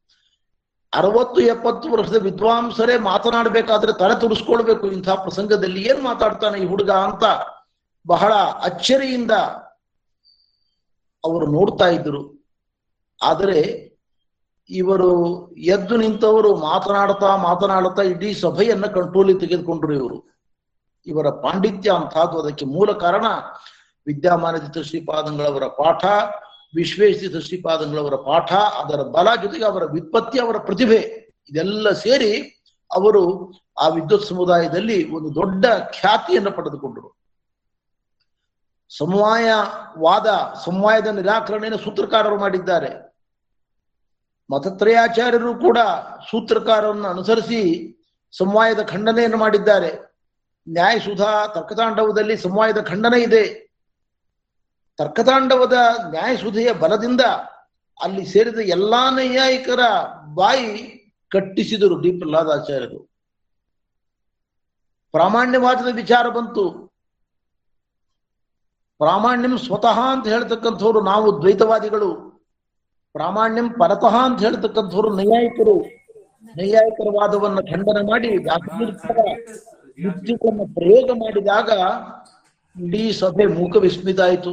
ಅರವತ್ತು 0.93 1.41
ಎಪ್ಪತ್ತು 1.41 1.91
ವರ್ಷದ 1.91 2.15
ವಿದ್ವಾಂಸರೇ 2.15 2.97
ಮಾತನಾಡಬೇಕಾದ್ರೆ 2.97 3.99
ತಲೆ 3.99 4.19
ತುಡಿಸ್ಕೊಳ್ಬೇಕು 4.19 4.91
ಇಂಥ 4.91 5.09
ಪ್ರಸಂಗದಲ್ಲಿ 5.09 5.81
ಏನ್ 5.81 6.03
ಮಾತಾಡ್ತಾನೆ 6.03 6.57
ಈ 6.57 6.65
ಹುಡುಗ 6.65 6.89
ಅಂತ 6.89 7.23
ಬಹಳ 8.07 8.33
ಅಚ್ಚರಿಯಿಂದ 8.63 9.31
ಅವರು 11.23 11.45
ನೋಡ್ತಾ 11.45 11.87
ಇದ್ರು 11.87 12.41
ಆದರೆ 13.23 13.91
ಇವರು 14.69 15.09
ಎದ್ದು 15.55 15.97
ನಿಂತವರು, 15.97 16.55
ಮಾತನಾಡ್ತಾ 16.55 17.35
ಮಾತನಾಡ್ತಾ 17.35 18.01
ಇಡೀ 18.01 18.33
ಸಭೆಯನ್ನ 18.33 18.85
ಕಂಟ್ರೋಲಿ 18.85 19.33
ತೆಗೆದುಕೊಂಡ್ರು 19.33 19.93
ಇವರು. 19.93 20.31
ಇವರ 21.07 21.29
ಪಾಂಡಿತ್ಯ 21.29 21.91
ಅಂತಹದ್ದು 21.91 22.39
ಅದಕ್ಕೆ 22.41 22.65
ಮೂಲ 22.65 22.91
ಕಾರಣ. 22.91 23.25
ವಿದ್ಯಾಮಾನದಿತ 24.07 24.77
ಶ್ರೀಪಾದಂಗಳವರ 24.77 25.63
ಪಾಠ. 25.63 26.05
ವಿಶ್ವೇಶಿತ 26.75 27.37
ಶ್ರೀಪಾದಂಗಳವರ 27.37 28.15
ಪಾಠ, 28.15 28.53
ಅದರ 28.53 28.95
ಬಲ 28.95 29.41
ಜೊತೆಗೆ 29.41 29.65
ಅವರ 29.65 29.83
ವಿಪತ್ತಿ 29.83 30.39
ಅವರ 30.39 30.57
ಪ್ರತಿಭೆ, 30.57 31.31
ಇದೆಲ್ಲ 31.51 31.91
ಸೇರಿ 31.91 32.41
ಅವರು 32.95 33.51
ಆ 33.81 33.87
ವಿದ್ಯುತ್ 33.87 34.25
ಸಮುದಾಯದಲ್ಲಿ 34.25 35.11
ಒಂದು 35.11 35.35
ದೊಡ್ಡ 35.35 35.65
ಖ್ಯಾತಿಯನ್ನು 35.91 36.51
ಪಡೆದುಕೊಂಡರು. 36.51 37.17
ಸಮವಾಯವಾದ, 38.97 40.27
ಸಮವಾಯದ 40.65 41.07
ನಿರಾಕರಣೆಯನ್ನು 41.07 41.83
ಸೂತ್ರಕಾರರು 41.83 42.37
ಮಾಡಿದ್ದಾರೆ. 42.37 43.11
ಮತತ್ರಯಾಚಾರ್ಯರು 44.51 45.55
ಕೂಡ 45.55 45.77
ಸೂತ್ರಕಾರರನ್ನು 46.31 47.07
ಅನುಸರಿಸಿ 47.07 47.87
ಸಮವಾಯದ 48.31 48.81
ಖಂಡನೆಯನ್ನು 48.81 49.37
ಮಾಡಿದ್ದಾರೆ. 49.37 50.11
ನ್ಯಾಯಸುಧಾ 50.69 51.47
ತರ್ಕತಾಂಡವದಲ್ಲಿ 51.47 52.37
ಸಮವಾಯದ 52.37 52.81
ಖಂಡನೆ 52.81 53.21
ಇದೆ. 53.21 53.70
ತರ್ಕತಾಂಡವದ 55.01 55.75
ನ್ಯಾಯಸುಧೆಯ 56.09 56.71
ಬಲದಿಂದ 56.73 57.23
ಅಲ್ಲಿ 57.99 58.25
ಸೇರಿದ 58.25 58.59
ಎಲ್ಲಾ 58.75 59.03
ನೈಯಾಯಿಕರ 59.11 59.81
ಬಾಯಿ 60.35 60.67
ಕಟ್ಟಿಸಿದರು 61.31 61.95
ಡಿ 62.01 62.11
ಪ್ರಹ್ಲಾದಾಚಾರ್ಯರು 62.11 62.99
ಪ್ರಾಮಾಣ್ಯವಾದದ 65.13 65.89
ವಿಚಾರ 65.95 66.25
ಬಂತು. 66.29 66.63
ಪ್ರಾಮಾಣ್ಯಂ 68.99 69.57
ಸ್ವತಃ 69.57 69.97
ಅಂತ 70.11 70.25
ಹೇಳ್ತಕ್ಕಂಥವ್ರು 70.27 70.99
ನಾವು 71.01 71.41
ದ್ವೈತವಾದಿಗಳು. 71.41 72.09
ಪ್ರಾಮಾಣ್ಯಂ 73.15 73.67
ಪರತಃ 73.71 74.15
ಅಂತ 74.23 74.39
ಹೇಳ್ತಕ್ಕಂಥವ್ರು 74.41 75.09
ನೈಯಾಯಿಕರು. 75.15 75.75
ನೈಯಾಯಿಕರ 76.55 77.07
ವಾದವನ್ನು 77.19 77.61
ಖಂಡನೆ 77.71 78.03
ಮಾಡಿ 78.11 78.29
ಯುಕ್ತಿಗಳನ್ನು 79.99 80.65
ಪ್ರಯೋಗ 80.73 81.07
ಮಾಡಿದಾಗ 81.13 81.69
ಇಡೀ 82.75 83.11
ಸಭೆ 83.11 83.45
ಮೂಕ 83.45 83.75
ವಿಸ್ಮಿತ 83.75 84.19
ಆಯಿತು 84.19 84.51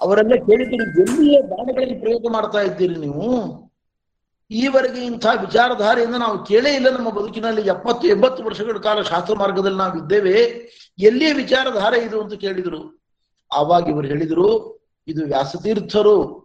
ಅವರೆಲ್ಲ 0.00 0.34
ಕೇಳಿದ್ದೀರಿ 0.34 1.00
ಎಲ್ಲಿಯ 1.00 1.40
ಬಾಣಗಳಲ್ಲಿ 1.42 1.94
ಪ್ರಯೋಗ 1.94 2.26
ಮಾಡ್ತಾ 2.32 2.60
ಇದ್ದೀರಿ 2.60 2.96
ನೀವು? 2.96 3.26
ಈವರೆಗೆ 4.50 5.06
ಇಂಥ 5.06 5.26
ವಿಚಾರಧಾರೆಯಿಂದ 5.40 6.14
ನಾವು 6.14 6.44
ಕೇಳೇ 6.44 6.74
ಇಲ್ಲ 6.74 6.96
ನಮ್ಮ 6.96 7.10
ಬದುಕಿನಲ್ಲಿ. 7.10 7.62
ಎಪ್ಪತ್ತು, 7.62 8.08
ಎಂಬತ್ತು 8.08 8.44
ವರ್ಷಗಳ 8.44 8.76
ಕಾಲ 8.76 9.02
ಶಾಸ್ತ್ರ 9.02 9.34
ಮಾರ್ಗದಲ್ಲಿ 9.34 9.78
ನಾವು 9.78 9.98
ಇದ್ದೇವೆ. 9.98 10.32
ಎಲ್ಲಿಯೇ 10.98 11.32
ವಿಚಾರಧಾರೆ 11.32 11.98
ಇದು 11.98 12.22
ಅಂತ 12.22 12.34
ಕೇಳಿದ್ರು. 12.34 13.00
ಆವಾಗ 13.52 13.88
ಇವರು 13.88 14.06
ಹೇಳಿದ್ರು, 14.06 14.48
ಇದು 15.08 15.24
ವ್ಯಾಸತೀರ್ಥರು, 15.24 16.40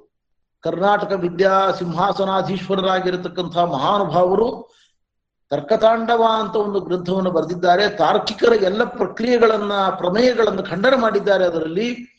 ಕರ್ನಾಟಕ 0.64 1.12
ವಿದ್ಯಾ 1.12 1.72
ಸಿಂಹಾಸನಾಧೀಶ್ವರರಾಗಿರತಕ್ಕಂಥ 1.72 3.58
ಮಹಾನುಭಾವರು, 3.58 4.76
ತರ್ಕತಾಂಡವ 5.50 6.24
ಅಂತ 6.40 6.56
ಒಂದು 6.56 6.80
ಗ್ರಂಥವನ್ನು 6.80 7.32
ಬರೆದಿದ್ದಾರೆ. 7.32 7.90
ತಾರ್ಕಿಕರ 7.90 8.64
ಎಲ್ಲ 8.64 8.84
ಪ್ರಕ್ರಿಯೆಗಳನ್ನ, 8.84 9.72
ಪ್ರಮೇಯಗಳನ್ನು 9.90 10.64
ಖಂಡನೆ 10.64 10.96
ಮಾಡಿದ್ದಾರೆ 10.96 11.46
ಅದರಲ್ಲಿ. 11.46 12.15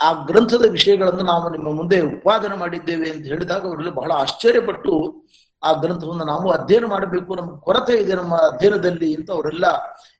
ಆ 0.00 0.24
ಗ್ರಂಥದ 0.24 0.64
ವಿಷಯಗಳನ್ನು 0.70 1.24
ನಾವು 1.24 1.50
ನಿಮ್ಮ 1.50 1.72
ಮುಂದೆ 1.72 2.00
ಉತ್ಪಾದನೆ 2.00 2.56
ಮಾಡಿದ್ದೇವೆ 2.56 3.10
ಅಂತ 3.10 3.26
ಹೇಳಿದಾಗ 3.26 3.66
ಅವರಲ್ಲಿ 3.66 3.90
ಬಹಳ 3.90 4.12
ಆಶ್ಚರ್ಯಪಟ್ಟು 4.12 5.24
ಆ 5.62 5.72
ಗ್ರಂಥವನ್ನು 5.72 6.24
ನಾವು 6.24 6.50
ಅಧ್ಯಯನ 6.50 6.84
ಮಾಡಬೇಕು, 6.86 7.34
ನಮ್ಮ 7.34 7.56
ಕೊರತೆ 7.56 7.92
ಇದೆ 7.92 8.14
ನಮ್ಮ 8.14 8.34
ಅಧ್ಯಯನದಲ್ಲಿ 8.34 9.14
ಅಂತ 9.14 9.30
ಅವರೆಲ್ಲ 9.30 9.66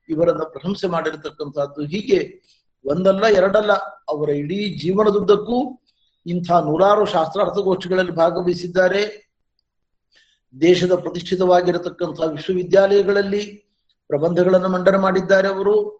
ಇವರನ್ನ 0.09 0.43
ಪ್ರಶಂಸೆ 0.43 0.89
ಮಾಡಿರತಕ್ಕಂಥದ್ದು. 0.89 1.83
ಹೀಗೆ 1.85 2.19
ಒಂದಲ್ಲ 2.85 3.25
ಎರಡಲ್ಲ, 3.27 3.73
ಅವರ 4.09 4.29
ಇಡೀ 4.29 4.79
ಜೀವನದುದ್ದಕ್ಕೂ 4.83 5.81
ಇಂಥ 6.27 6.51
ನೂರಾರು 6.51 7.05
ಶಾಸ್ತ್ರಾರ್ಥಗೋಷ್ಠಿಗಳಲ್ಲಿ 7.05 8.13
ಭಾಗವಹಿಸಿದ್ದಾರೆ. 8.13 9.31
ದೇಶದ 10.61 10.95
ಪ್ರತಿಷ್ಠಿತವಾಗಿರತಕ್ಕಂಥ 10.95 12.21
ವಿಶ್ವವಿದ್ಯಾಲಯಗಳಲ್ಲಿ 12.21 13.43
ಪ್ರಬಂಧಗಳನ್ನು 14.09 14.69
ಮಂಡನೆ 14.69 14.99
ಮಾಡಿದ್ದಾರೆ 14.99 15.49
ಅವರು. 15.49 16.00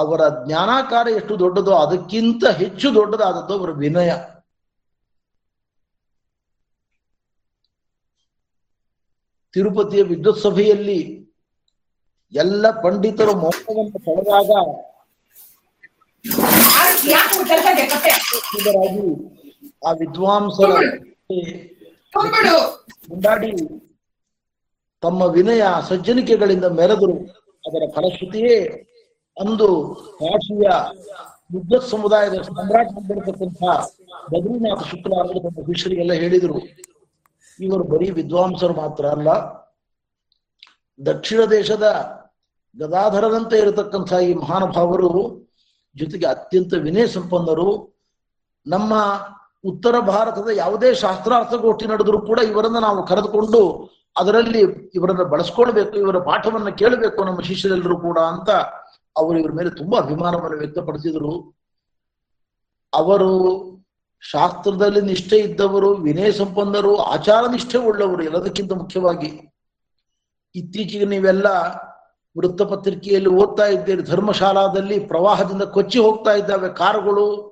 ಅವರ 0.00 0.22
ಜ್ಞಾನಾಕಾರ 0.42 1.06
ಎಷ್ಟು 1.18 1.34
ದೊಡ್ಡದೋ 1.40 1.72
ಅದಕ್ಕಿಂತ 1.76 2.44
ಹೆಚ್ಚು 2.60 2.88
ದೊಡ್ಡದಾದದ್ದು 2.94 3.54
ಅವರ 3.58 3.70
ವಿನಯ. 3.80 4.10
ತಿರುಪತಿಯ 9.54 10.02
ವಿದ್ಯುತ್ 10.02 10.42
ಸಭೆಯಲ್ಲಿ 10.42 10.98
ಎಲ್ಲ 12.32 12.64
ಪಂಡಿತರು 12.82 13.32
ಮೌನವನ್ನು 13.40 13.98
ಪಡೆದಾಗ 14.06 14.50
ಆ 19.82 19.92
ವಿದ್ವಾಂಸರ 20.00 20.70
ಕೊಂಡಾಡಿ 23.04 23.50
ತಮ್ಮ 25.02 25.22
ವಿನಯ 25.34 25.62
ಸಜ್ಜನಿಕೆಗಳಿಂದ 25.88 26.66
ಮೆರೆದರು. 26.78 27.14
ಅದರ 27.64 27.82
ಫಲಶ್ರುತಿಯೇ 27.94 28.56
ಅಂದು 29.42 29.68
ಕಾಶಿಯ 30.20 30.68
ವಿದ್ವತ್ 31.54 31.88
ಸಮುದಾಯದ 31.92 32.36
ಸಾಮ್ರಾಜ್ಯತಕ್ಕಂಥ 32.48 33.62
ಬದ್ರಿನಾಥ 34.32 34.82
ಶುಕ್ಲ 34.90 35.12
ಅವರು 35.22 36.14
ಹೇಳಿದರು. 36.22 36.58
ಇವರು 37.58 37.84
ಬರೀ 37.92 38.08
ವಿದ್ವಾಂಸರು 38.18 38.74
ಮಾತ್ರ 38.82 39.04
ಅಲ್ಲ, 39.16 39.30
ದಕ್ಷಿಣ 41.00 41.40
ದೇಶದ 41.56 41.86
ಗದಾಧರದಂತೆ 42.76 43.56
ಇರತಕ್ಕಂಥ 43.64 44.12
ಈ 44.28 44.30
ಮಹಾನುಭಾವರು 44.42 45.10
ಜೊತೆಗೆ 45.96 46.26
ಅತ್ಯಂತ 46.34 46.72
ವಿನಯ 46.86 47.06
ಸಂಪನ್ನರು. 47.16 47.70
ನಮ್ಮ 48.66 48.94
ಉತ್ತರ 49.70 49.94
ಭಾರತದ 50.12 50.50
ಯಾವುದೇ 50.56 50.90
ಶಾಸ್ತ್ರಾರ್ಥಗೋಷ್ಠಿ 51.04 51.86
ನಡೆದರೂ 51.92 52.18
ಕೂಡ 52.28 52.38
ಇವರನ್ನ 52.52 52.78
ನಾವು 52.86 53.00
ಕರೆದುಕೊಂಡು 53.10 53.62
ಅದರಲ್ಲಿ 54.16 54.62
ಇವರನ್ನ 54.98 55.24
ಬಳಸ್ಕೊಳ್ಬೇಕು, 55.32 55.94
ಇವರ 56.04 56.18
ಪಾಠವನ್ನ 56.28 56.70
ಕೇಳಬೇಕು 56.80 57.24
ನಮ್ಮ 57.28 57.40
ಶಿಷ್ಯರೆಲ್ಲರೂ 57.48 57.96
ಕೂಡ 58.06 58.18
ಅಂತ 58.32 58.50
ಅವರು 59.20 59.38
ಇವರ 59.38 59.52
ಮೇಲೆ 59.52 59.70
ತುಂಬಾ 59.70 59.98
ಅಭಿಮಾನವನ್ನು 59.98 60.58
ವ್ಯಕ್ತಪಡಿಸಿದರು. 60.58 61.56
ಅವರು 62.94 63.30
ಶಾಸ್ತ್ರದಲ್ಲಿ 64.22 65.00
ನಿಷ್ಠೆ 65.00 65.36
ಇದ್ದವರು, 65.36 65.94
ವಿನಯ 65.94 66.32
ಸಂಪನ್ನರು, 66.32 66.96
ಆಚಾರ 66.96 67.46
ನಿಷ್ಠೆ 67.50 67.78
ಉಳ್ಳವರು 67.78 68.22
ಎಲ್ಲದಕ್ಕಿಂತ 68.22 68.72
ಮುಖ್ಯವಾಗಿ. 68.72 69.30
ಇತ್ತೀಚೆಗೆ 70.54 71.04
ನೀವೆಲ್ಲ 71.04 71.46
ವೃತ್ತಪತ್ರಿಕೆಯಲ್ಲಿ 72.38 73.28
ಓದ್ತಾ 73.28 73.66
ಇದ್ದೀರಿ, 73.66 74.02
ಧರ್ಮಶಾಲಾದಲ್ಲಿ 74.02 74.98
ಪ್ರವಾಹದಿಂದ 75.00 75.62
ಕೊಚ್ಚಿ 75.62 75.98
ಹೋಗ್ತಾ 75.98 76.32
ಇದ್ದಾವೆ 76.32 76.68
ಕಾರುಗಳು. 76.74 77.50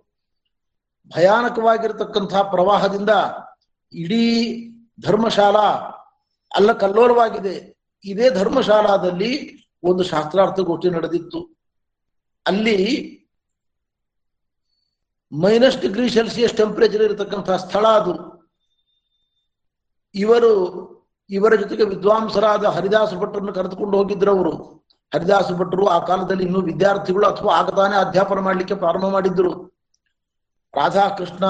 ಭಯಾನಕವಾಗಿರತಕ್ಕಂತಹ 1.16 2.42
ಪ್ರವಾಹದಿಂದ 2.42 3.10
ಇಡೀ 3.92 4.24
ಧರ್ಮಶಾಲಾ 5.00 5.68
ಅಲ್ಲ 6.54 6.72
ಕಲ್ಲೋಲವಾಗಿದೆ 6.72 7.54
ಇದೇ 8.04 8.30
ಧರ್ಮಶಾಲಾದಲ್ಲಿ 8.30 9.30
ಒಂದು 9.82 10.02
ಶಾಸ್ತ್ರಾರ್ಥಗೋಷ್ಠಿ 10.02 10.90
ನಡೆದಿತ್ತು. 10.90 11.57
ಅಲ್ಲಿ 12.46 12.78
ಮೈನಸ್ 15.32 15.78
ಡಿಗ್ರಿ 15.78 16.10
ಸೆಲ್ಸಿಯಸ್ 16.10 16.54
ಟೆಂಪರೇಚರ್ 16.54 17.02
ಇರತಕ್ಕಂತಹ 17.02 17.56
ಸ್ಥಳ 17.56 17.86
ಅದು. 17.86 18.38
ಇವರು, 20.14 20.52
ಇವರ 21.30 21.54
ಜೊತೆಗೆ 21.54 21.84
ವಿದ್ವಾಂಸರಾದ 21.84 22.64
ಹರಿದಾಸ 22.64 23.14
ಭಟ್ರನ್ನು 23.14 23.52
ಕರೆದುಕೊಂಡು 23.52 23.96
ಹೋಗಿದ್ರು 23.96 24.30
ಅವರು. 24.30 24.50
ಹರಿದಾಸ 25.14 25.52
ಭಟ್ರು 25.52 25.86
ಆ 25.86 26.06
ಕಾಲದಲ್ಲಿ 26.06 26.44
ಇನ್ನೂ 26.44 26.60
ವಿದ್ಯಾರ್ಥಿಗಳು 26.60 27.26
ಅಥವಾ 27.26 27.54
ಆಗತಾನೆ 27.54 27.96
ಅಧ್ಯಾಪನ 27.96 28.38
ಮಾಡಲಿಕ್ಕೆ 28.38 28.74
ಪ್ರಾರಂಭ 28.74 29.04
ಮಾಡಿದ್ರು. 29.04 29.80
ರಾಧಾಕೃಷ್ಣ 30.74 31.44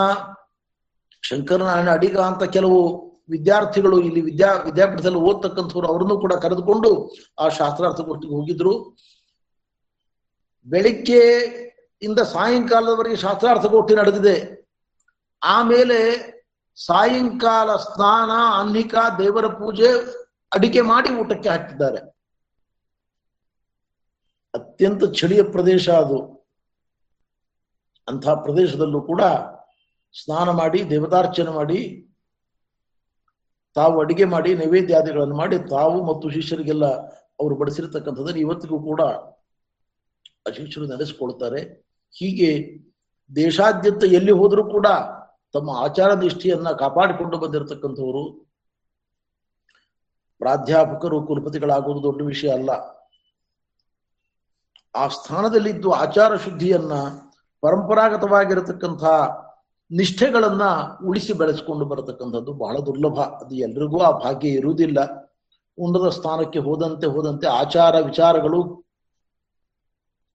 ಶಂಕರನಾರಾಯಣ 1.22 1.92
ಅಡಿಗ 1.92 2.18
ಅಂತ 2.18 2.42
ಕೆಲವು 2.42 3.08
ವಿದ್ಯಾರ್ಥಿಗಳು 3.30 4.00
ಇಲ್ಲಿ 4.00 4.20
ವಿದ್ಯಾ, 4.20 4.52
ವಿದ್ಯಾಪೀಠದಲ್ಲಿ 4.52 5.18
ಓದ್ತಕ್ಕಂಥವ್ರು 5.18 5.88
ಅವರನ್ನು 5.88 6.20
ಕೂಡ 6.20 6.32
ಕರೆದುಕೊಂಡು 6.32 7.14
ಆ 7.38 7.48
ಶಾಸ್ತ್ರಾರ್ಥಗೋಷ್ಠಿಗೆ 7.48 8.34
ಹೋಗಿದ್ರು. 8.34 8.96
ಬೆಳಿಗ್ಗೆ 10.66 11.22
ಇಂದ 12.02 12.18
ಸಾಯಂಕಾಲದವರೆಗೆ 12.18 13.16
ಶಾಸ್ತ್ರಾರ್ಥ 13.16 13.66
ಕೋಟಿ 13.66 13.94
ನಡೆದಿದೆ. 13.94 14.66
ಆಮೇಲೆ 15.42 15.98
ಸಾಯಂಕಾಲ 16.76 17.76
ಸ್ನಾನ 17.76 18.30
ಅನ್ನಿಕ 18.60 18.94
ದೇವರ 19.18 19.46
ಪೂಜೆ 19.46 19.86
ಅಡಿಕೆ 20.54 20.80
ಮಾಡಿ 20.80 21.14
ಊಟಕ್ಕೆ 21.14 21.48
ಹಾಕಿದ್ದಾರೆ. 21.48 21.98
ಅತ್ಯಂತ 24.54 25.04
ಚಳಿಯ 25.04 25.42
ಪ್ರದೇಶ 25.42 25.88
ಅದು. 25.88 26.38
ಅಂತ 28.08 28.28
ಪ್ರದೇಶದಲ್ಲೂ 28.28 29.00
ಕೂಡ 29.00 29.22
ಸ್ನಾನ 30.24 30.50
ಮಾಡಿ, 30.50 30.90
ದೇವತಾರ್ಚನೆ 30.90 31.50
ಮಾಡಿ, 31.50 32.08
ತಾವು 33.74 34.00
ಅಡಿಗೆ 34.00 34.24
ಮಾಡಿ, 34.24 34.54
ನೈವೇದ್ಯಾದಿಗಳನ್ನು 34.54 35.36
ಮಾಡಿ, 35.36 35.58
ತಾವು 35.58 36.04
ಮತ್ತು 36.04 36.30
ಶಿಷ್ಯರಿಗೆಲ್ಲ 36.30 36.86
ಅವರು 37.40 37.56
ಬಡಿಸಿರ್ತಕ್ಕಂಥದ್ದನ್ನು 37.56 38.40
ಇವತ್ತಿಗೂ 38.40 38.80
ಕೂಡ 38.80 39.00
ಶಿಷ್ಯರು 40.50 40.86
ನಡೆಸಿಕೊಳ್ತಾರೆ 40.86 41.88
ಹೀಗೆ 42.12 42.78
ದೇಶಾದ್ಯಂತ 43.36 44.04
ಎಲ್ಲಿ 44.04 44.32
ಹೋದರೂ 44.32 44.64
ಕೂಡ 44.64 44.86
ತಮ್ಮ 45.52 45.70
ಆಚಾರ 45.70 46.12
ನಿಷ್ಠೆಯನ್ನ 46.12 46.68
ಕಾಪಾಡಿಕೊಂಡು 46.68 47.38
ಬಂದಿರತಕ್ಕಂಥವರು 47.38 48.48
ಪ್ರಾಧ್ಯಾಪಕರು, 50.38 51.22
ಕುಲಪತಿಗಳಾಗುವುದು 51.22 52.02
ದೊಡ್ಡ 52.02 52.22
ವಿಷಯ 52.22 52.48
ಅಲ್ಲ. 52.48 52.70
ಆ 54.96 55.08
ಸ್ಥಾನದಲ್ಲಿದ್ದು 55.08 55.90
ಆಚಾರ 55.92 56.36
ಶುದ್ಧಿಯನ್ನ 56.36 56.92
ಪರಂಪರಾಗತವಾಗಿರತಕ್ಕಂಥ 57.60 59.04
ನಿಷ್ಠೆಗಳನ್ನ 59.90 60.62
ಉಳಿಸಿ 61.06 61.32
ಬೆಳೆಸಿಕೊಂಡು 61.32 61.84
ಬರತಕ್ಕಂಥದ್ದು 61.84 62.52
ಬಹಳ 62.52 62.76
ದುರ್ಲಭ. 62.78 63.20
ಅದು 63.20 63.54
ಎಲ್ರಿಗೂ 63.54 63.98
ಆ 63.98 64.18
ಭಾಗ್ಯ 64.18 64.48
ಇರುವುದಿಲ್ಲ. 64.48 65.28
ಉನ್ನತ 65.78 66.12
ಸ್ಥಾನಕ್ಕೆ 66.12 66.58
ಹೋದಂತೆ 66.58 67.06
ಹೋದಂತೆ 67.06 67.48
ಆಚಾರ 67.48 67.98
ವಿಚಾರಗಳು 67.98 68.87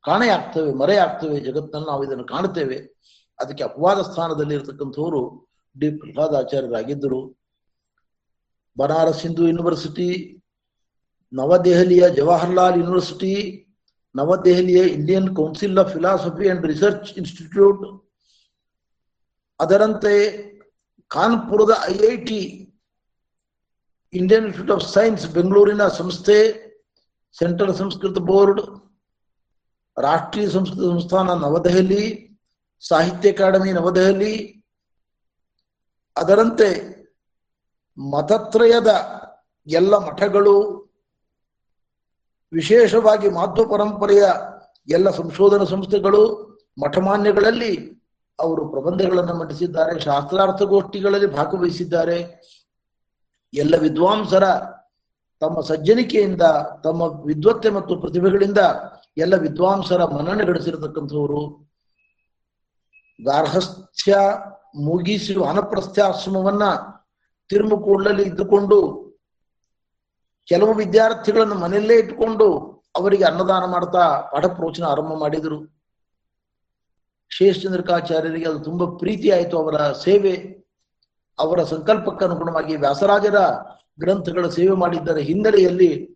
ಕಾಣೆಯಾಗ್ತವೆ, 0.07 0.71
ಮರೆಯಾಗ್ತವೆ 0.81 1.37
ಜಗತ್ತನ್ನು 1.47 1.87
ನಾವು 1.91 2.01
ಇದನ್ನು 2.05 2.25
ಕಾಣುತ್ತೇವೆ. 2.33 2.77
ಅದಕ್ಕೆ 3.39 3.63
ಅಪವಾದ 3.69 3.99
ಸ್ಥಾನದಲ್ಲಿ 4.09 4.53
ಇರತಕ್ಕಂಥವರು 4.57 5.21
ಡಿ. 5.75 5.87
ಪ್ರಹ್ಲಾದಾಚಾರ್ಯರಾಗಿದ್ದರು 5.99 7.19
ಬನಾರಸ್ 8.77 9.23
ಹಿಂದೂ 9.25 9.43
ಯೂನಿವರ್ಸಿಟಿ, 9.49 10.09
ನವದೆಹಲಿಯ 11.33 12.03
ಜವಾಹರ್ಲಾಲ್ 12.17 12.77
ಯೂನಿವರ್ಸಿಟಿ, 12.81 13.33
ನವದೆಹಲಿಯ 14.15 14.81
Indian 14.97 15.29
Council 15.39 15.79
of 15.83 15.91
Philosophy 15.95 16.45
and 16.53 16.65
Research 16.71 17.09
Institute, 17.21 17.83
ಅದರಂತೆ 19.59 20.13
ಕಾನ್ಪುರದ 21.11 21.73
I 22.07 22.11
T, 22.27 22.41
Indian 24.13 24.45
Institute 24.47 24.75
of 24.77 24.85
Science 24.97 25.25
ಬೆಂಗಳೂರಿನ 25.37 25.85
ಸಂಸ್ಥೆ, 26.01 26.37
ಸೆಂಟ್ರಲ್ 27.41 27.75
ಸಂಸ್ಕೃತ 27.81 28.17
ಬೋರ್ಡ್ 28.31 28.61
ರಾಷ್ಟ್ರೀಯ 29.97 30.49
ಸಂಸ್ಕೃತ 30.49 30.79
ಸಂಸ್ಥಾನ 30.79 31.33
ನವದೆಹಲಿ, 31.33 32.03
ಸಾಹಿತ್ಯ 32.87 33.31
ಅಕಾಡೆಮಿ 33.31 33.71
ನವದೆಹಲಿ, 33.71 34.63
ಅದರಂತೆ 36.15 36.69
ಮತತ್ರಯದ 37.97 38.91
ಎಲ್ಲ 39.67 39.97
ಮಠಗಳು, 39.97 40.55
ವಿಶೇಷವಾಗಿ 42.53 43.29
ಮಾಧ್ವ 43.29 43.63
ಪರಂಪರೆಯ 43.63 44.23
ಎಲ್ಲ 44.87 45.09
ಸಂಶೋಧನಾ 45.09 45.63
ಸಂಸ್ಥೆಗಳು 45.63 46.21
ಮಠಮಾನ್ಯಗಳಲ್ಲಿ 46.81 47.73
ಅವರು 48.39 48.69
ಪ್ರಬಂಧಗಳನ್ನು 48.69 49.33
ಮಂಡಿಸಿದ್ದಾರೆ 49.33 49.99
ಶಾಸ್ತ್ರಾರ್ಥಗೋಷ್ಠಿಗಳಲ್ಲಿ 49.99 51.27
ಭಾಗವಹಿಸಿದ್ದಾರೆ. 51.27 52.17
ಎಲ್ಲ 53.53 53.75
ವಿದ್ವಾಂಸರ 53.75 54.43
ತಮ್ಮ 55.39 55.61
ಸಜ್ಜನಿಕೆಯಿಂದ, 55.61 56.41
ತಮ್ಮ 56.83 57.01
ವಿದ್ವತ್ತೆ 57.01 57.69
ಮತ್ತು 57.69 58.01
ಪ್ರತಿಭೆಗಳಿಂದ 58.01 58.57
ಎಲ್ಲ 59.17 59.35
ವಿದ್ವಾಂಸರ 59.35 60.03
ಮನ್ನಣೆ 60.03 60.45
ಗಳಿಸಿರತಕ್ಕಂಥವರು, 60.45 61.69
ಗಾರ್ಹಸ್ಥ್ಯ 63.23 64.17
ಮುಗಿಸಿ 64.75 65.35
ಅನಪ್ರಸ್ಥಾಶ್ರಮವನ್ನ 65.49 66.63
ತಿರುಮುಕೂಡಲಲ್ಲಿ 67.49 68.23
ಇದ್ದುಕೊಂಡು 68.23 69.03
ಕೆಲವು 70.45 70.73
ವಿದ್ಯಾರ್ಥಿಗಳನ್ನು 70.73 71.55
ಮನೆಯಲ್ಲೇ 71.55 71.95
ಇಟ್ಟುಕೊಂಡು 71.95 72.73
ಅವರಿಗೆ 72.95 73.23
ಅನ್ನದಾನ 73.23 73.65
ಮಾಡ್ತಾ 73.65 74.21
ಪಾಠ 74.21 74.45
ಪ್ರವಚನ 74.45 74.83
ಆರಂಭ 74.83 75.13
ಮಾಡಿದರು. 75.13 75.83
ಶೇಷಚಂದ್ರಕಾಚಾರ್ಯರಿಗೆ 77.29 78.47
ಅದು 78.47 78.59
ತುಂಬಾ 78.59 78.97
ಪ್ರೀತಿ 78.97 79.29
ಆಯಿತು. 79.29 79.57
ಅವರ 79.57 79.91
ಸೇವೆ, 79.91 80.63
ಅವರ 81.39 81.63
ಸಂಕಲ್ಪಕ್ಕನುಗುಣವಾಗಿ 81.63 82.75
ವ್ಯಾಸರಾಜರ 82.75 83.35
ಗ್ರಂಥಗಳ 83.99 84.47
ಸೇವೆ 84.47 84.75
ಮಾಡಿದ್ದರ 84.75 85.17
ಹಿನ್ನೆಲೆಯಲ್ಲಿ 85.17 86.12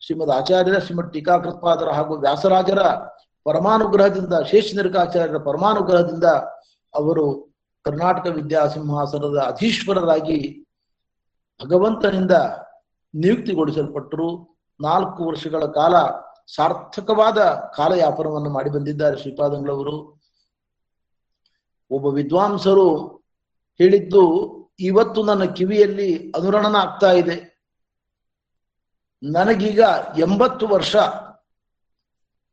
ಶ್ರೀಮದ್ 0.00 0.30
ಆಚಾರ್ಯರ, 0.30 0.78
ಶ್ರೀಮದ್ 0.78 1.12
ಟೀಕಾಕೃತ್ಪಾದರ 1.12 1.88
ಹಾಗೂ 1.90 2.16
ವ್ಯಾಸರಾಜರ 2.16 2.82
ಪರಮಾನುಗ್ರಹದಿಂದ, 3.44 4.34
ಶೇಷ 4.34 4.50
ಶೇಷಚಂದ್ರಿಕಾಚಾರ್ಯರ 4.50 5.38
ಪರಮಾನುಗ್ರಹದಿಂದ 5.38 6.24
ಅವರು 6.94 7.54
ಕರ್ನಾಟಕ 7.82 8.26
ವಿದ್ಯಾಸಿಂಹಾಸನದ 8.26 9.38
ಅಧೀಶ್ವರರಾಗಿ 9.38 10.66
ಭಗವಂತನಿಂದ 11.64 12.30
ನಿಯುಕ್ತಿಗೊಳಿಸಲ್ಪಟ್ಟರು. 13.14 14.58
ನಾಲ್ಕು 14.80 15.24
ವರ್ಷಗಳ 15.24 15.64
ಕಾಲ 15.64 15.94
ಸಾರ್ಥಕವಾದ 16.54 17.38
ಕಾಲಯಾಪನವನ್ನು 17.76 18.50
ಮಾಡಿ 18.50 18.70
ಬಂದಿದ್ದಾರೆ 18.70 19.16
ಶ್ರೀಪಾದಂಗಳವರು. 19.16 20.20
ಒಬ್ಬ 21.90 22.06
ವಿದ್ವಾಂಸರು 22.06 23.06
ಹೇಳಿದ್ದು, 23.78 24.24
ಇವತ್ತು 24.80 25.22
ನನ್ನ 25.22 25.44
ಕಿವಿಯಲ್ಲಿ 25.44 26.30
ಅನುರಣನ 26.30 26.76
ಆಗ್ತಾ 26.76 27.12
ಇದೆ. 27.12 27.49
ನನಗೀಗ 29.22 29.80
ಎಂಬತ್ತು 30.18 30.68
ವರ್ಷ, 30.68 30.96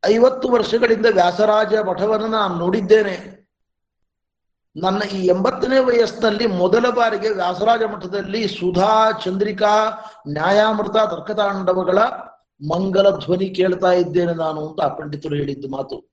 ಐವತ್ತು 0.06 0.48
ವರ್ಷಗಳಿಂದ 0.48 1.06
ವ್ಯಾಸರಾಜ 1.10 1.74
ಮಠವನ್ನು 1.74 2.26
ನಾನು 2.26 2.54
ನೋಡಿದ್ದೇನೆ. 2.54 3.38
ನನ್ನ 4.76 5.02
ಈ 5.02 5.26
ಎಂಬತ್ತನೇ 5.26 5.78
ವಯಸ್ಸಿನಲ್ಲಿ 5.78 6.46
ಮೊದಲ 6.46 6.90
ಬಾರಿಗೆ 6.90 7.28
ವ್ಯಾಸರಾಜ 7.28 7.82
ಮಠದಲ್ಲಿ 7.82 8.48
ಸುಧಾ 8.48 9.10
ಚಂದ್ರಿಕಾ 9.24 9.88
ನ್ಯಾಯಾಮೃತ 10.28 10.96
ತರ್ಕತಾಂಡವಗಳ 10.96 11.98
ಮಂಗಲ 12.70 13.18
ಧ್ವನಿ 13.18 13.48
ಕೇಳ್ತಾ 13.48 13.92
ಇದ್ದೇನೆ 13.92 14.32
ನಾನು 14.32 14.68
ಅಂತ 14.68 14.80
ಆ 14.80 14.88
ಪಂಡಿತರು 14.88 15.34
ಹೇಳಿದ್ದು 15.34 15.68
ಮಾತು. 15.68 16.10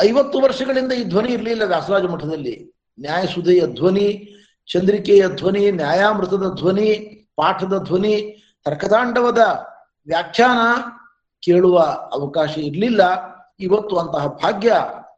ಐವತ್ತು 0.00 0.40
ವರ್ಷಗಳಿಂದ 0.40 0.92
ಈ 0.92 1.04
ಧ್ವನಿ 1.04 1.32
ಇರಲಿಲ್ಲ 1.32 1.62
ವ್ಯಾಸರಾಜ 1.62 2.02
ಮಠದಲ್ಲಿ. 2.02 2.74
ನ್ಯಾಯಸುಧೆಯ 3.00 3.66
ಧ್ವನಿ, 3.66 4.34
ಚಂದ್ರಿಕೆಯ 4.66 5.28
ಧ್ವನಿ, 5.28 5.70
ನ್ಯಾಯಾಮೃತದ 5.70 6.54
ಧ್ವನಿ, 6.56 6.94
ಪಾಠದ 7.36 7.84
ಧ್ವನಿ 7.84 8.41
ತರ್ಕತಾಂಡವದ 8.64 9.38
ವ್ಯಾಖ್ಯಾನ 10.06 10.58
ಕೇಳುವ 11.42 11.78
ಅವಕಾಶ 12.12 12.58
ಇರಲಿಲ್ಲ. 12.58 13.02
ಇವತ್ತು 13.60 13.96
ಅಂತಹ 13.96 14.26
ಭಾಗ್ಯ 14.26 14.72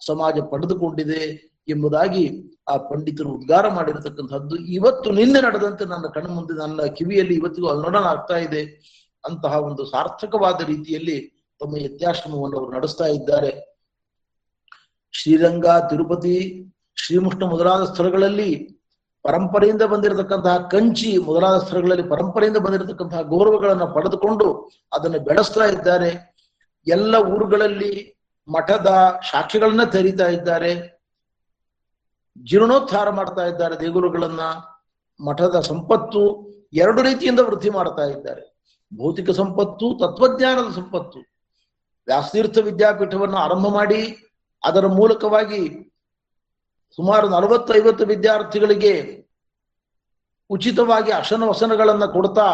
ಸಮಾಜ 0.06 0.38
ಪಡೆದುಕೊಂಡಿದೆ 0.50 1.22
ಎಂಬುದಾಗಿ 1.68 2.24
ಆ 2.68 2.76
ಪಂಡಿತರು 2.76 3.28
ಉದ್ಗಾರ 3.28 3.68
ಮಾಡಿರತಕ್ಕಂಥದ್ದು 3.68 4.56
ಇವತ್ತು 4.56 5.10
ನಿನ್ನೆ 5.10 5.40
ನಡೆದಂತೆ 5.40 5.84
ನನ್ನ 5.84 6.06
ಕಣ್ಣು 6.06 6.30
ಮುಂದೆ, 6.30 6.54
ನನ್ನ 6.58 6.82
ಕಿವಿಯಲ್ಲಿ 6.82 7.34
ಇವತ್ತಿಗೂ 7.34 7.68
ಅನುರಣನ 7.68 8.04
ಆಗ್ತಾ 8.04 8.36
ಇದೆ. 8.36 8.62
ಅಂತಹ 9.24 9.58
ಒಂದು 9.58 9.84
ಸಾರ್ಥಕವಾದ 9.84 10.60
ರೀತಿಯಲ್ಲಿ 10.66 11.18
ತಮ್ಮ 11.60 11.76
ಯತ್ಯಾಶ್ರಮವನ್ನು 11.76 12.58
ಅವರು 12.58 12.72
ನಡೆಸ್ತಾ 12.72 13.06
ಇದ್ದಾರೆ. 13.06 13.52
ಶ್ರೀರಂಗ, 15.12 15.66
ತಿರುಪತಿ 15.66 16.36
ಶ್ರೀಮುಷ್ಣ 16.96 17.44
ಮೊದಲಾದ 17.44 17.92
ಸ್ಥಳಗಳಲ್ಲಿ 17.92 18.50
ಪರಂಪರೆಯಿಂದ 19.24 19.82
ಬಂದಿರತಕ್ಕಂತಹ 19.82 20.56
ಕಂಚಿ 20.56 21.18
ಮೊದಲಾದ 21.18 21.64
ಸ್ಥಳಗಳಲ್ಲಿ 21.64 22.08
ಪರಂಪರೆಯಿಂದ 22.08 22.56
ಬಂದಿರತಕ್ಕಂತಹ 22.56 23.20
ಗೌರವಗಳನ್ನು 23.20 23.86
ಪಡೆದುಕೊಂಡು 23.94 24.70
ಅದನ್ನು 24.92 25.18
ಬೆಳೆಸ್ತಾ 25.18 25.64
ಇದ್ದಾರೆ. 25.64 26.10
ಎಲ್ಲ 26.86 27.14
ಊರುಗಳಲ್ಲಿ 27.14 27.92
ಮಠದ 28.48 29.20
ಶಾಖೆಗಳನ್ನ 29.22 29.84
ತೆರೀತಾ 29.84 30.26
ಇದ್ದಾರೆ. 30.26 30.72
ಜೀರ್ಣೋದ್ಧಾರ 32.38 33.10
ಮಾಡ್ತಾ 33.10 33.46
ಇದ್ದಾರೆ 33.46 33.80
ದೇಗುಲಗಳನ್ನ. 33.80 34.40
ಮಠದ 35.20 35.60
ಸಂಪತ್ತು 35.60 36.22
ಎರಡು 36.72 37.02
ರೀತಿಯಿಂದ 37.02 37.40
ವೃದ್ಧಿ 37.40 37.70
ಮಾಡ್ತಾ 37.70 38.02
ಇದ್ದಾರೆ. 38.02 38.44
ಭೌತಿಕ 38.92 39.30
ಸಂಪತ್ತು, 39.30 39.98
ತತ್ವಜ್ಞಾನದ 39.98 40.72
ಸಂಪತ್ತು. 40.74 41.18
ವ್ಯಾಸತೀರ್ಥ 42.06 42.58
ವಿದ್ಯಾಪೀಠವನ್ನು 42.58 43.36
ಆರಂಭ 43.36 43.66
ಮಾಡಿ 43.66 44.00
ಅದರ 44.64 44.86
ಮೂಲಕವಾಗಿ 44.86 45.60
ಸುಮಾರು 46.96 47.28
ನಲವತ್ತೈವತ್ತು 47.28 48.06
ವಿದ್ಯಾರ್ಥಿಗಳಿಗೆ 48.06 49.24
ಉಚಿತವಾಗಿ 50.50 51.12
ಅಶನ 51.12 51.42
ವಸನಗಳನ್ನ 51.42 52.04
ಕೊಡ್ತಾ 52.04 52.46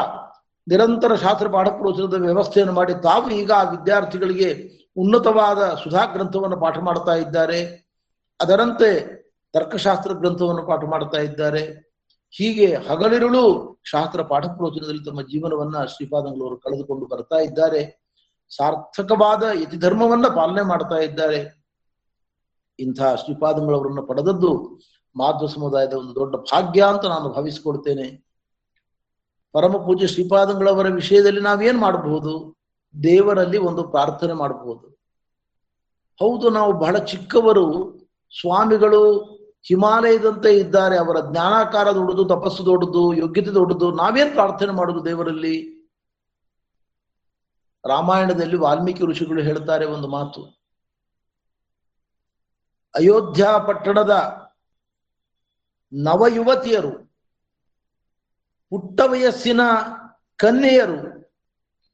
ನಿರಂತರ 0.68 1.14
ಶಾಸ್ತ್ರ 1.14 1.48
ಪಾಠ 1.48 1.68
ಪ್ರವಚನದ 1.68 2.14
ವ್ಯವಸ್ಥೆಯನ್ನು 2.14 2.74
ಮಾಡಿ 2.74 3.02
ತಾವು 3.02 3.30
ಈಗ 3.30 3.52
ಆ 3.52 3.62
ವಿದ್ಯಾರ್ಥಿಗಳಿಗೆ 3.62 4.80
ಉನ್ನತವಾದ 4.96 5.74
ಸುಧಾ 5.82 6.04
ಗ್ರಂಥವನ್ನು 6.04 6.60
ಪಾಠ 6.60 6.78
ಮಾಡ್ತಾ 6.78 7.14
ಇದ್ದಾರೆ. 7.14 7.88
ಅದರಂತೆ 8.40 9.20
ತರ್ಕಶಾಸ್ತ್ರ 9.52 10.12
ಗ್ರಂಥವನ್ನು 10.12 10.66
ಪಾಠ 10.66 10.80
ಮಾಡ್ತಾ 10.84 11.18
ಇದ್ದಾರೆ. 11.18 11.90
ಹೀಗೆ 12.30 12.74
ಹಗಲಿರುಳು 12.74 13.42
ಶಾಸ್ತ್ರ 13.84 14.22
ಪಾಠ 14.22 14.44
ಪ್ರವಚನದಲ್ಲಿ 14.46 15.04
ತಮ್ಮ 15.04 15.22
ಜೀವನವನ್ನ 15.22 15.84
ಶ್ರೀಪಾದಂಗಳವರು 15.84 16.56
ಕಳೆದುಕೊಂಡು 16.56 17.06
ಬರ್ತಾ 17.06 17.36
ಇದ್ದಾರೆ. 17.36 18.02
ಸಾರ್ಥಕವಾದ 18.56 19.42
ಯತಿಧರ್ಮವನ್ನ 19.62 20.26
ಪಾಲನೆ 20.28 20.62
ಮಾಡ್ತಾ 20.62 20.94
ಇದ್ದಾರೆ. 20.94 21.59
ಇಂಥ 22.80 23.02
ಶ್ರೀಪಾದಂಗಳವರನ್ನು 23.02 24.02
ಪಡೆದದ್ದು 24.02 24.80
ಮಾಧ್ವ 25.16 25.46
ಸಮುದಾಯದ 25.46 25.92
ಒಂದು 25.92 26.14
ದೊಡ್ಡ 26.14 26.36
ಭಾಗ್ಯ 26.36 26.82
ಅಂತ 26.82 27.04
ನಾನು 27.04 27.28
ಭಾವಿಸಿಕೊಡ್ತೇನೆ. 27.28 28.30
ಪರಮ 29.52 29.72
ಪೂಜೆ 29.72 30.06
ಶ್ರೀಪಾದಂಗಳವರ 30.06 30.88
ವಿಷಯದಲ್ಲಿ 30.88 31.40
ನಾವೇನ್ 31.40 31.78
ಮಾಡಬಹುದು? 31.78 32.56
ದೇವರಲ್ಲಿ 33.02 33.58
ಒಂದು 33.58 33.82
ಪ್ರಾರ್ಥನೆ 33.82 34.32
ಮಾಡಬಹುದು. 34.32 34.98
ಹೌದು, 36.20 36.50
ನಾವು 36.50 36.72
ಬಹಳ 36.72 36.98
ಚಿಕ್ಕವರು, 36.98 37.98
ಸ್ವಾಮಿಗಳು 38.40 39.22
ಹಿಮಾಲಯದಂತೆ 39.62 40.58
ಇದ್ದಾರೆ, 40.58 40.98
ಅವರ 40.98 41.30
ಜ್ಞಾನಾಕಾರ 41.30 41.92
ದೊಡ್ಡದು 41.92 42.24
ತಪಸ್ಸು 42.24 42.64
ದೊಡ್ಡದು, 42.64 43.14
ಯೋಗ್ಯತೆ 43.14 43.54
ದೊಡ್ಡದು, 43.54 43.90
ನಾವೇನ್ 43.90 44.32
ಪ್ರಾರ್ಥನೆ 44.32 44.72
ಮಾಡುದು 44.72 45.04
ದೇವರಲ್ಲಿ? 45.04 45.80
ರಾಮಾಯಣದಲ್ಲಿ 47.88 48.56
ವಾಲ್ಮೀಕಿ 48.56 49.06
ಋಷಿಗಳು 49.06 49.42
ಹೇಳ್ತಾರೆ 49.42 49.86
ಒಂದು 49.86 50.08
ಮಾತು 50.08 50.59
ಅಯೋಧ್ಯ 52.94 53.44
ಪಟ್ಟಣದ 53.66 54.14
ನವಯುವತಿಯರು 55.92 56.92
ಪುಟ್ಟ 58.72 59.00
ವಯಸ್ಸಿನ 59.12 59.62
ಕನ್ಯೆಯರು, 60.38 60.98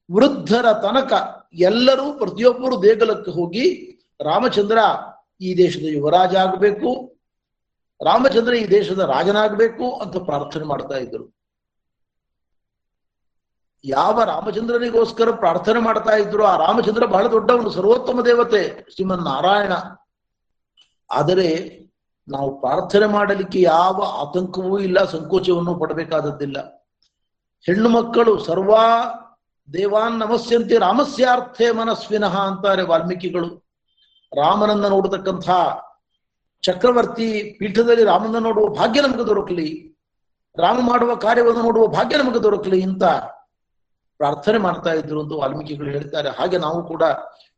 ವೃದ್ಧರ 0.09 0.67
ತನಕ 0.85 1.13
ಎಲ್ಲರೂ 1.69 2.07
ಪ್ರತಿಯೊಬ್ಬರು 2.19 2.77
ದೇಗುಲಕ್ಕೆ 2.83 3.31
ಹೋಗಿ 3.31 3.65
ರಾಮಚಂದ್ರ 4.21 4.79
ಈ 5.41 5.51
ದೇಶದ 5.57 5.87
ಯುವರಾಜ 5.95 6.35
ಆಗಬೇಕು, 6.37 6.91
ರಾಮಚಂದ್ರ 8.01 8.53
ಈ 8.55 8.65
ದೇಶದ 8.71 9.03
ರಾಜನಾಗಬೇಕು 9.15 9.87
ಅಂತ 10.03 10.17
ಪ್ರಾರ್ಥನೆ 10.29 10.65
ಮಾಡ್ತಾ 10.65 10.97
ಇದ್ರು 10.97 11.25
ಯಾವ 13.85 14.17
ರಾಮಚಂದ್ರನಿಗೋಸ್ಕರ 14.25 15.31
ಪ್ರಾರ್ಥನೆ 15.43 15.81
ಮಾಡ್ತಾ 15.81 16.15
ಇದ್ರು 16.17 16.45
ಆ 16.45 16.55
ರಾಮಚಂದ್ರ 16.57 17.07
ಬಹಳ 17.07 17.27
ದೊಡ್ಡವನು, 17.27 17.71
ಸರ್ವೋತ್ತಮ 17.71 18.25
ದೇವತೆ 18.25 18.63
ಶ್ರೀಮನ್ 18.95 19.25
ನಾರಾಯಣ 19.25 19.75
ಆದರೆ 21.11 21.49
ನಾವು 22.29 22.61
ಪ್ರಾರ್ಥನೆ 22.61 23.07
ಮಾಡಲಿಕ್ಕೆ 23.07 23.61
ಯಾವ 23.61 24.03
ಆತಂಕವೂ 24.03 24.79
ಇಲ್ಲ, 24.79 25.05
ಸಂಕೋಚವನ್ನು 25.05 25.75
ಪಡಬೇಕಾದದ್ದಿಲ್ಲ. 25.75 26.59
ಹೆಣ್ಣು 27.67 27.89
ಮಕ್ಕಳು 27.89 28.45
ಸರ್ವಾ 28.45 28.83
ದೇವಾನ್ 29.73 30.19
ನಮಸ್ಯಂತೆ 30.19 30.79
ರಾಮಸ್ಯಾರ್ಥೆ 30.79 31.71
ಮನಸ್ವಿನಃ 31.71 32.41
ಅಂತಾರೆ 32.41 32.83
ವಾಲ್ಮೀಕಿಗಳು. 32.83 33.67
ರಾಮನನ್ನ 34.37 34.87
ನೋಡತಕ್ಕಂಥ 34.89 35.51
ಚಕ್ರವರ್ತಿ 36.63 37.57
ಪೀಠದಲ್ಲಿ 37.59 38.05
ರಾಮನ 38.05 38.39
ನೋಡುವ 38.39 38.67
ಭಾಗ್ಯ 38.69 39.01
ನಮಗೆ 39.01 39.27
ದೊರಕಲಿ. 39.27 39.97
ರಾಮ 40.59 40.79
ಮಾಡುವ 40.83 41.15
ಕಾರ್ಯವನ್ನು 41.15 41.63
ನೋಡುವ 41.63 41.87
ಭಾಗ್ಯ 41.87 42.17
ನಮಗೆ 42.17 42.43
ದೊರಕಲಿ 42.43 42.83
ಅಂತ 42.83 43.05
ಪ್ರಾರ್ಥನೆ 44.17 44.59
ಮಾಡ್ತಾ 44.59 44.93
ಇದ್ರು 44.93 45.23
ಅಂತ 45.23 45.33
ವಾಲ್ಮೀಕಿಗಳು 45.33 45.91
ಹೇಳ್ತಾರೆ. 45.91 46.29
ಹಾಗೆ 46.29 46.59
ನಾವು 46.59 46.89
ಕೂಡ 46.89 47.03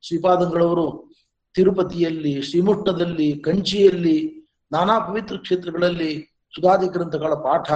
ಶ್ರೀಪಾದಂಗಳವರು 0.00 1.08
ತಿರುಪತಿಯಲ್ಲಿ 1.54 2.42
ಶ್ರೀಮುಟ್ಟದಲ್ಲಿ 2.42 3.38
ಕಂಚಿಯಲ್ಲಿ 3.38 4.46
ನಾನಾ 4.72 4.98
ಪವಿತ್ರ 4.98 5.36
ಕ್ಷೇತ್ರಗಳಲ್ಲಿ 5.36 6.40
ಸುಧಾದಿ 6.54 6.86
ಗ್ರಂಥಗಳ 6.86 7.34
ಪಾಠ 7.34 7.72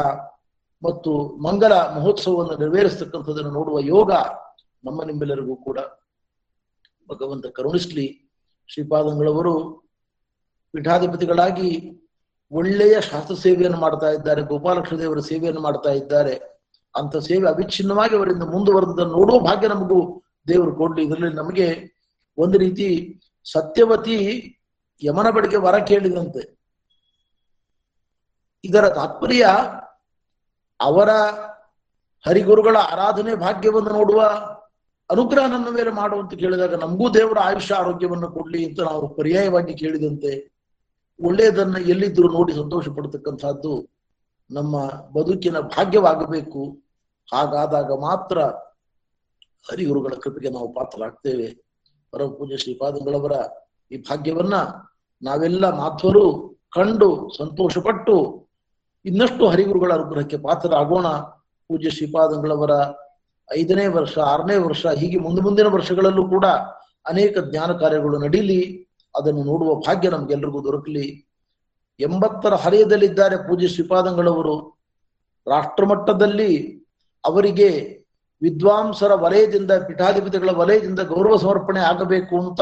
ಮತ್ತು 0.82 1.37
ಮಂಗಲ 1.42 1.72
ಮಹೋತ್ಸವವನ್ನು 1.72 2.58
ನೆರವೇರಿಸ್ತಕ್ಕಂಥದ್ದನ್ನು 2.58 3.50
ನೋಡುವ 3.50 3.80
ಯೋಗ 3.80 4.12
ನಮ್ಮ 4.85 5.02
ನಿಮ್ಮೆಲ್ಲರಿಗೂ 5.02 5.56
ಕೂಡ. 5.56 5.78
ಭಗವಂತ 7.11 7.46
ಕರುಣಿಸ್ಲಿ. 7.46 8.30
ಶ್ರೀಪಾದಂಗಳವರು 8.68 9.82
ಪೀಠಾಧಿಪತಿಗಳಾಗಿ 10.72 12.00
ಒಳ್ಳೆಯ 12.50 13.00
ಶಾಸ್ತ್ರ 13.00 13.35
ಸೇವೆಯನ್ನು 13.35 13.78
ಮಾಡ್ತಾ 13.78 14.11
ಇದ್ದಾರೆ 14.11 14.42
ಗೋಪಾಲಕೃಷ್ಣ 14.42 14.98
ದೇವರ 14.98 15.18
ಸೇವೆಯನ್ನು 15.18 15.61
ಮಾಡ್ತಾ 15.61 15.90
ಇದ್ದಾರೆ. 15.90 16.35
ಅಂತ 16.96 17.16
ಸೇವೆ 17.16 17.48
ಅವಿಚ್ಛಿನ್ನವಾಗಿ 17.48 18.16
ಅವರಿಂದ 18.16 18.42
ಮುಂದುವರೆದ 18.42 18.98
ನೋಡುವ 18.98 19.38
ಭಾಗ್ಯ 19.38 19.68
ನಮಗೂ 19.68 20.22
ದೇವರು 20.48 20.74
ಕೊಡ್ಲಿ. 20.74 21.06
ಇದರಲ್ಲಿ 21.06 21.35
ನಮಗೆ 21.35 21.98
ಒಂದು 22.38 22.58
ರೀತಿ 22.58 23.20
ಸತ್ಯವತಿ 23.44 24.16
ಯಮನ 25.05 25.31
ಬಳಿಗೆ 25.31 25.57
ವರ 25.57 25.78
ಕೇಳಿದಂತೆ. 25.78 26.59
ಇದರ 28.64 28.88
ತಾತ್ಪರ್ಯ 28.88 29.46
ಅವರ 30.81 31.11
ಹರಿಗುರುಗಳ 32.26 32.76
ಆರಾಧನೆ 32.76 33.35
ಭಾಗ್ಯವನ್ನು 33.35 33.90
ನೋಡುವ 33.90 34.20
ಅನುಗ್ರಹ 35.11 35.46
ನನ್ನ 35.46 35.68
ಮೇಲೆ 35.68 35.90
ಮಾಡುವಂತ 35.90 36.35
ಕೇಳಿದಾಗ 36.35 36.74
ನಮಗೂ 36.74 37.14
ದೇವರ 37.14 37.38
ಆಯುಷ್ಯ 37.38 37.74
ಆರೋಗ್ಯವನ್ನು 37.74 38.31
ಕೊಡ್ಲಿ 38.31 38.68
ಅಂತ 38.68 38.81
ನಾವು 38.81 39.14
ಪರ್ಯಾಯವಾಗಿ 39.14 39.74
ಕೇಳಿದಂತೆ 39.74 40.52
ಒಳ್ಳೆಯದನ್ನ 41.20 41.76
ಎಲ್ಲಿದ್ರು 41.76 42.28
ನೋಡಿ 42.33 42.52
ಸಂತೋಷ 42.52 42.88
ಪಡ್ತಕ್ಕಂಥದ್ದು 42.88 43.90
ನಮ್ಮ 44.50 44.87
ಬದುಕಿನ 44.88 45.59
ಭಾಗ್ಯವಾಗಬೇಕು. 45.59 46.78
ಹಾಗಾದಾಗ 47.33 47.92
ಮಾತ್ರ 47.92 48.38
ಹರಿಗುರುಗಳ 49.70 50.14
ಕೃಪೆಗೆ 50.22 50.50
ನಾವು 50.50 50.72
ಪಾತ್ರರಾಗ್ತೇವೆ. 50.72 51.71
ಪರಮ 52.12 52.29
ಪೂಜ್ಯ 52.29 52.57
ಶ್ರೀಪಾದಂಗಳವರ 52.57 53.33
ಈ 53.92 54.03
ಭಾಗ್ಯವನ್ನ 54.03 54.55
ನಾವೆಲ್ಲ 55.22 55.70
ಮಾಧ್ವರು 55.70 56.55
ಕಂಡು 56.75 57.31
ಸಂತೋಷಪಟ್ಟು 57.38 58.46
ಇನ್ನಷ್ಟು 59.05 59.48
ಹರಿಗುರುಗಳ 59.48 59.92
ಅನುಗ್ರಹಕ್ಕೆ 59.92 60.37
ಪಾತ್ರರಾಗೋಣ. 60.37 61.07
ಪೂಜ್ಯ 61.68 61.90
ಶ್ರೀಪಾದಂಗಳವರ 61.90 62.70
ಐದನೇ 63.59 63.87
ವರ್ಷ, 63.87 64.18
ಆರನೇ 64.18 64.57
ವರ್ಷ, 64.57 64.87
ಹೀಗೆ 64.87 65.18
ಮುಂದೆ 65.18 65.42
ಮುಂದಿನ 65.42 65.66
ವರ್ಷಗಳಲ್ಲೂ 65.66 66.29
ಕೂಡ 66.29 66.44
ಅನೇಕ 67.07 67.38
ಜ್ಞಾನ 67.38 67.72
ಕಾರ್ಯಗಳು 67.72 68.18
ನಡೀಲಿ. 68.18 68.88
ಅದನ್ನು 69.18 69.44
ನೋಡುವ 69.44 69.75
ಭಾಗ್ಯ 69.75 70.09
ನಮ್ಗೆಲ್ರಿಗೂ 70.11 70.64
ದೊರಕಲಿ. 70.64 71.27
ಎಂಬತ್ತರ 72.01 72.55
ಹರೆಯದಲ್ಲಿದ್ದಾರೆ 72.55 73.37
ಪೂಜ್ಯ 73.37 73.68
ಶ್ರೀಪಾದಂಗಳವರು. 73.68 74.83
ರಾಷ್ಟ್ರಮಟ್ಟದಲ್ಲಿ 75.46 76.79
ಅವರಿಗೆ 77.25 78.02
ವಿದ್ವಾಂಸರ 78.42 79.14
ವಲಯದಿಂದ, 79.14 79.70
ಪೀಠಾಧಿಪತಿಗಳ 79.87 80.50
ವಲಯದಿಂದ 80.50 81.00
ಗೌರವ 81.00 81.37
ಸಮರ್ಪಣೆ 81.37 81.81
ಆಗಬೇಕು 81.81 82.48
ಅಂತ 82.48 82.61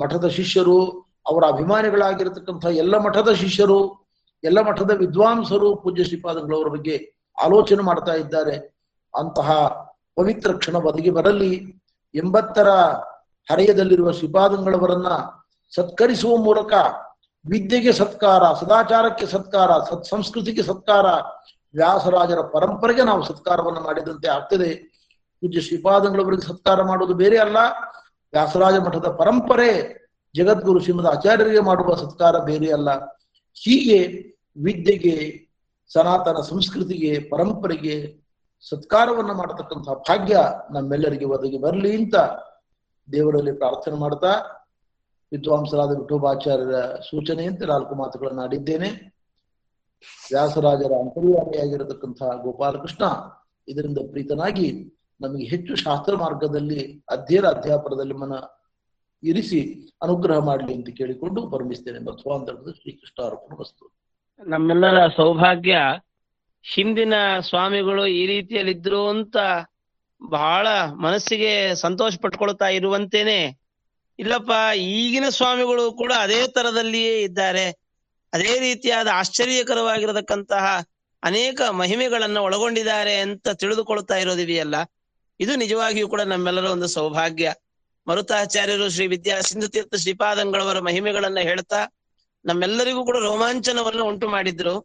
ಮಠದ 0.00 0.26
ಶಿಷ್ಯರು, 0.28 0.78
ಅವರ 1.26 1.44
ಅಭಿಮಾನಿಗಳಾಗಿರತಕ್ಕಂಥ 1.48 2.66
ಎಲ್ಲ 2.66 2.98
ಮಠದ 2.98 3.32
ಶಿಷ್ಯರು, 3.32 4.08
ಎಲ್ಲ 4.44 4.60
ಮಠದ 4.60 4.90
ವಿದ್ವಾಂಸರು, 4.98 5.76
ಪೂಜ್ಯ 5.76 6.04
ಶ್ರೀಪಾದಗಳವರ 6.04 6.68
ಬಗ್ಗೆ 6.68 7.24
ಆಲೋಚನೆ 7.44 7.82
ಮಾಡ್ತಾ 7.82 8.14
ಇದ್ದಾರೆ. 8.14 8.56
ಅಂತಹ 9.14 9.52
ಪವಿತ್ರ 10.16 10.52
ಕ್ಷಣ 10.52 10.78
ಬದಗಿ 10.78 11.10
ಬರಲಿ. 11.10 11.82
ಎಂಬತ್ತರ 12.14 12.68
ಹರೆಯದಲ್ಲಿರುವ 13.50 14.12
ಶ್ರೀಪಾದಂಗಳವರನ್ನ 14.12 15.06
ಸತ್ಕರಿಸುವ 15.74 16.36
ಮೂಲಕ 16.36 16.72
ವಿದ್ಯೆಗೆ 17.50 17.92
ಸತ್ಕಾರ, 17.92 18.42
ಸದಾಚಾರಕ್ಕೆ 18.60 19.26
ಸತ್ಕಾರ 19.26 19.70
ಸತ್ 19.70 20.04
ಸಂಸ್ಕೃತಿಗೆ 20.04 20.62
ಸತ್ಕಾರ, 20.62 21.06
ವ್ಯಾಸರಾಜರ 21.74 22.40
ಪರಂಪರೆಗೆ 22.40 23.02
ನಾವು 23.02 23.22
ಸತ್ಕಾರವನ್ನು 23.22 23.80
ಮಾಡಿದಂತೆ 23.80 24.28
ಆಗ್ತದೆ. 24.28 25.01
ಪೂಜ್ಯ 25.42 25.60
ಶ್ರೀಪಾದಂಗಳವರಿಗೆ 25.60 26.46
ಸತ್ಕಾರ 26.46 26.82
ಮಾಡುವುದು 26.82 27.14
ಬೇರೆ 27.14 27.38
ಅಲ್ಲ. 27.38 27.56
ವ್ಯಾಸರಾಜ 28.32 28.74
ಮಠದ 28.74 29.06
ಪರಂಪರೆ 29.06 30.02
ಜಗದ್ಗುರು 30.36 30.80
ಶ್ರೀಮದ 30.80 31.06
ಆಚಾರ್ಯರಿಗೆ 31.06 31.60
ಮಾಡುವ 31.60 31.94
ಸತ್ಕಾರ 31.94 32.38
ಬೇರೆ 32.38 32.72
ಅಲ್ಲ. 32.72 33.18
ಹೀಗೆ 33.54 33.98
ವಿದ್ಯೆಗೆ, 34.56 35.48
ಸನಾತನ 35.92 36.40
ಸಂಸ್ಕೃತಿಗೆ, 36.40 37.28
ಪರಂಪರೆಗೆ 37.28 38.22
ಸತ್ಕಾರವನ್ನು 38.68 39.34
ಮಾಡತಕ್ಕಂತಹ 39.34 39.92
ಭಾಗ್ಯ 39.92 40.38
ನಮ್ಮೆಲ್ಲರಿಗೆ 40.70 41.24
ಒದಗಿ 41.24 41.58
ಬರಲಿ 41.58 41.96
ಅಂತ 41.96 42.14
ದೇವರಲ್ಲಿ 43.12 43.52
ಪ್ರಾರ್ಥನೆ 43.52 43.94
ಮಾಡ್ತಾ 43.94 44.30
ವಿದ್ವಾಂಸರಾದ 45.32 45.88
ವಿಠೋಬಾಚಾರ್ಯರ 45.88 46.94
ಸೂಚನೆಯಂತೆ 46.94 47.66
ನಾಲ್ಕು 47.66 47.94
ಮಾತುಗಳನ್ನು 47.94 48.42
ಆಡಿದ್ದೇನೆ. 48.42 48.90
ವ್ಯಾಸರಾಜರ 50.30 50.92
ಅಂತರ್ಯಾಮಿಯಾಗಿರತಕ್ಕಂತಹ 51.00 52.42
ಗೋಪಾಲಕೃಷ್ಣ 52.42 53.04
ಇದರಿಂದ 53.68 53.98
ಪ್ರೀತನಾಗಿ 54.10 54.98
ನಮಗೆ 55.22 55.44
ಹೆಚ್ಚು 55.44 55.76
ಶಾಸ್ತ್ರ 55.76 56.16
ಮಾರ್ಗದಲ್ಲಿ 56.16 57.04
ಅಧ್ಯಯನ 57.10 57.46
ಅಧ್ಯಾಪನದಲ್ಲಿ 57.46 58.14
ಮನ 58.14 58.32
ಇರಿಸಿ 59.22 59.90
ಅನುಗ್ರಹ 60.02 60.38
ಮಾಡಲಿ 60.38 60.74
ಅಂತ 60.74 60.88
ಕೇಳಿಕೊಂಡು 60.88 61.46
ಮಧ್ವಾಂತರದ 61.46 62.70
ಶ್ರೀಕೃಷ್ಣ 62.80 63.18
ನಮ್ಮೆಲ್ಲರ 64.46 65.08
ಸೌಭಾಗ್ಯ, 65.08 65.76
ಹಿಂದಿನ 66.74 67.14
ಸ್ವಾಮಿಗಳು 67.40 68.06
ಈ 68.06 68.26
ರೀತಿಯಲ್ಲಿದ್ರು 68.26 69.08
ಅಂತ 69.08 69.36
ಬಹಳ 70.22 70.66
ಮನಸ್ಸಿಗೆ 70.78 71.74
ಸಂತೋಷ 71.74 72.18
ಪಟ್ಕೊಳ್ತಾ 72.22 72.68
ಇರುವಂತೇನೆ. 72.68 73.58
ಇಲ್ಲಪ್ಪ, 74.18 74.52
ಈಗಿನ 74.76 75.28
ಸ್ವಾಮಿಗಳು 75.28 75.92
ಕೂಡ 75.92 76.12
ಅದೇ 76.20 76.46
ತರದಲ್ಲಿಯೇ 76.46 77.20
ಇದ್ದಾರೆ. 77.20 77.66
ಅದೇ 78.32 78.58
ರೀತಿಯಾದ 78.60 79.08
ಆಶ್ಚರ್ಯಕರವಾಗಿರತಕ್ಕಂತಹ 79.12 80.80
ಅನೇಕ 81.22 81.60
ಮಹಿಮೆಗಳನ್ನ 81.70 82.38
ಒಳಗೊಂಡಿದ್ದಾರೆ 82.38 83.14
ಅಂತ 83.16 83.48
ತಿಳಿದುಕೊಳ್ತಾ 83.48 84.14
ಇರೋದಿದೆಯಲ್ಲ 84.14 84.74
ಇದು 85.40 85.56
ನಿಜವಾಗಿಯೂ 85.56 86.08
ಕೂಡ 86.08 86.20
ನಮ್ಮೆಲ್ಲರ 86.20 86.64
ಒಂದು 86.64 86.88
ಸೌಭಾಗ್ಯ. 86.88 87.54
ಮರುತಾಚಾರ್ಯರು 88.06 88.90
ಶ್ರೀ 88.90 89.06
ವಿದ್ಯಾ 89.06 89.40
ಸಿಂಧು 89.40 89.68
ತೀರ್ಥ 89.68 89.94
ಶ್ರೀಪಾದಂಗಳವರ 89.94 90.78
ಮಹಿಮೆಗಳನ್ನ 90.78 91.38
ಹೇಳ್ತಾ 91.40 91.86
ನಮ್ಮೆಲ್ಲರಿಗೂ 92.44 93.04
ಕೂಡ 93.04 93.16
ರೋಮಾಂಚನವನ್ನು 93.16 94.04
ಉಂಟು 94.04 94.28
ಮಾಡಿದ್ರು. 94.28 94.80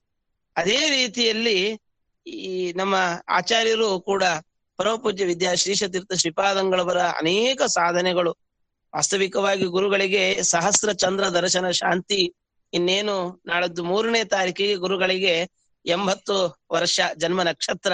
ಅದೇ 0.56 0.90
ರೀತಿಯಲ್ಲಿ 0.90 1.82
ಈ 2.28 2.74
ನಮ್ಮ 2.74 2.96
ಆಚಾರ್ಯರು 3.30 4.02
ಕೂಡ 4.02 4.24
ಪರಮಪೂಜ್ಯ 4.78 5.26
ವಿದ್ಯಾ 5.26 5.56
ಶ್ರೀಶತೀರ್ಥ 5.56 6.14
ಶ್ರೀಪಾದಂಗಳವರ 6.14 7.02
ಅನೇಕ 7.02 7.62
ಸಾಧನೆಗಳು. 7.62 8.38
ವಾಸ್ತವಿಕವಾಗಿ 8.96 9.66
ಗುರುಗಳಿಗೆ 9.66 10.44
ಸಹಸ್ರ 10.44 10.92
ಚಂದ್ರ 10.92 11.24
ದರ್ಶನ 11.30 11.70
ಶಾಂತಿ 11.72 12.34
ಇನ್ನೇನು 12.74 13.42
ನಾಳದ್ದು 13.46 13.84
ಮೂರನೇ 13.84 14.24
ತಾರೀಕಿಗೆ 14.24 14.76
ಗುರುಗಳಿಗೆ 14.76 15.50
ಎಂಬತ್ತು 15.86 16.64
ವರ್ಷ 16.72 17.00
ಜನ್ಮ 17.18 17.44
ನಕ್ಷತ್ರ. 17.44 17.94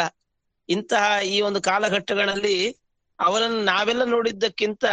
ಇಂತಹ 0.69 1.26
ಈ 1.26 1.41
ಒಂದು 1.41 1.62
ಕಾಲಘಟ್ಟಗಳಲ್ಲಿ 1.62 2.78
ಅವರನ್ನು 3.19 3.63
ನಾವೆಲ್ಲ 3.63 4.04
ನೋಡಿದ್ದಕ್ಕಿಂತ 4.04 4.86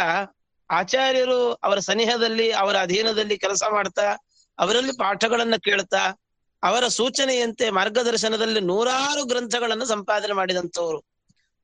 ಆಚಾರ್ಯರು 0.71 1.53
ಅವರ 1.53 1.79
ಸನಿಹದಲ್ಲಿ, 1.79 2.51
ಅವರ 2.51 2.77
ಅಧೀನದಲ್ಲಿ 2.77 3.37
ಕೆಲಸ 3.37 3.63
ಮಾಡ್ತಾ, 3.71 4.15
ಅವರಲ್ಲಿ 4.59 4.91
ಪಾಠಗಳನ್ನ 4.91 5.55
ಕೇಳ್ತಾ, 5.55 6.21
ಅವರ 6.63 6.87
ಸೂಚನೆಯಂತೆ 6.87 7.69
ಮಾರ್ಗದರ್ಶನದಲ್ಲಿ 7.69 8.59
ನೂರಾರು 8.59 9.25
ಗ್ರಂಥಗಳನ್ನು 9.25 9.85
ಸಂಪಾದನೆ 9.85 10.33
ಮಾಡಿದಂಥವ್ರು. 10.33 11.03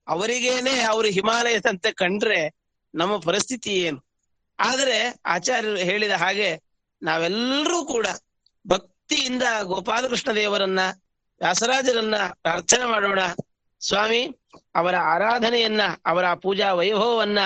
ಅವರಿಗೇನೆ 0.08 0.80
ಅವರು 0.80 1.08
ಹಿಮಾಲಯದಂತೆ 1.08 1.92
ಕಂಡ್ರೆ 1.92 2.56
ನಮ್ಮ 2.96 3.20
ಪರಿಸ್ಥಿತಿ 3.20 3.70
ಏನು? 3.70 4.06
ಆದರೆ 4.60 5.20
ಆಚಾರ್ಯರು 5.26 5.78
ಹೇಳಿದ 5.78 6.12
ಹಾಗೆ 6.12 6.62
ನಾವೆಲ್ಲರೂ 7.02 7.86
ಕೂಡ 7.86 8.08
ಭಕ್ತಿಯಿಂದ 8.68 9.44
ಗೋಪಾಲಕೃಷ್ಣ 9.62 10.32
ದೇವರನ್ನ, 10.32 10.80
ವ್ಯಾಸರಾಜರನ್ನ 11.40 12.16
ಪ್ರಾರ್ಥನೆ 12.34 12.86
ಮಾಡೋಣ 12.86 13.20
ಸ್ವಾಮಿ, 13.80 14.40
ಅವರ 14.76 14.96
ಆರಾಧನೆಯನ್ನ, 14.96 15.82
ಅವರ 16.06 16.34
ಪೂಜಾ 16.34 16.74
ವೈಭವವನ್ನ, 16.74 17.40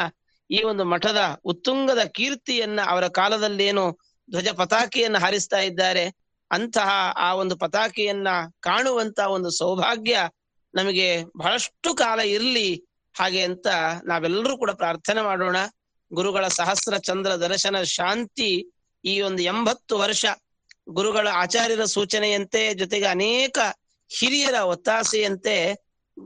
ಈ 0.52 0.64
ಒಂದು 0.64 0.86
ಮಠದ 0.86 1.40
ಉತ್ತುಂಗದ 1.46 2.04
ಕೀರ್ತಿಯನ್ನ 2.04 2.80
ಅವರ 2.88 3.08
ಕಾಲದಲ್ಲೇನು 3.08 4.00
ಧ್ವಜ 4.32 4.48
ಪತಾಕೆಯನ್ನ 4.50 5.18
ಹಾರಿಸ್ತಾ 5.18 5.60
ಇದ್ದಾರೆ. 5.60 6.06
ಅಂತಹ 6.52 6.90
ಆ 7.16 7.34
ಒಂದು 7.34 7.58
ಪತಾಕಿಯನ್ನ 7.58 8.28
ಕಾಣುವಂತ 8.60 9.20
ಒಂದು 9.20 9.50
ಸೌಭಾಗ್ಯ 9.50 10.30
ನಮಗೆ 10.76 11.24
ಬಹಳಷ್ಟು 11.38 11.94
ಕಾಲ 11.94 12.20
ಇರಲಿ. 12.20 12.86
ಹಾಗೆ 13.20 13.42
ಅಂತ 13.42 13.68
ನಾವೆಲ್ಲರೂ 14.04 14.58
ಕೂಡ 14.58 14.72
ಪ್ರಾರ್ಥನೆ 14.72 15.22
ಮಾಡೋಣ. 15.22 15.56
ಗುರುಗಳ 16.14 16.48
ಸಹಸ್ರ 16.48 16.98
ಚಂದ್ರ 16.98 17.32
ದರ್ಶನ 17.32 17.84
ಶಾಂತಿ 17.84 18.72
ಈ 19.06 19.22
ಒಂದು 19.22 19.44
ಎಂಬತ್ತು 19.44 19.98
ವರ್ಷ 19.98 20.26
ಗುರುಗಳ 20.90 21.28
ಆಚಾರ್ಯರ 21.32 21.84
ಸೂಚನೆಯಂತೆ 21.86 22.74
ಜೊತೆಗೆ 22.74 23.06
ಅನೇಕ 23.06 23.58
ಹಿರಿಯರ 24.20 24.54
ಒತ್ತಾಸೆಯಂತೆ 24.54 25.56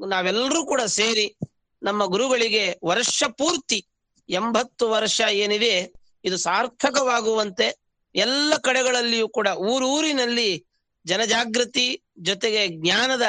ನಾವೆಲ್ಲರೂ 0.08 0.66
ಕೂಡ 0.66 0.82
ಸೇರಿ 0.82 1.38
ನಮ್ಮ 1.84 2.06
ಗುರುಗಳಿಗೆ 2.06 2.80
ವರ್ಷ 2.84 3.24
ಪೂರ್ತಿ 3.38 3.88
ಎಂಬತ್ತು 4.30 4.92
ವರ್ಷ 4.92 5.22
ಏನಿದೆ, 5.32 5.94
ಇದು 6.24 6.38
ಸಾರ್ಥಕವಾಗುವಂತೆ 6.38 7.68
ಎಲ್ಲ 8.16 8.54
ಕಡೆಗಳಲ್ಲಿಯೂ 8.58 9.28
ಕೂಡ 9.30 9.48
ಊರೂರಿನಲ್ಲಿ 9.48 10.66
ಜನಜಾಗೃತಿ 11.06 12.04
ಜೊತೆಗೆ 12.20 12.68
ಜ್ಞಾನದ 12.68 13.22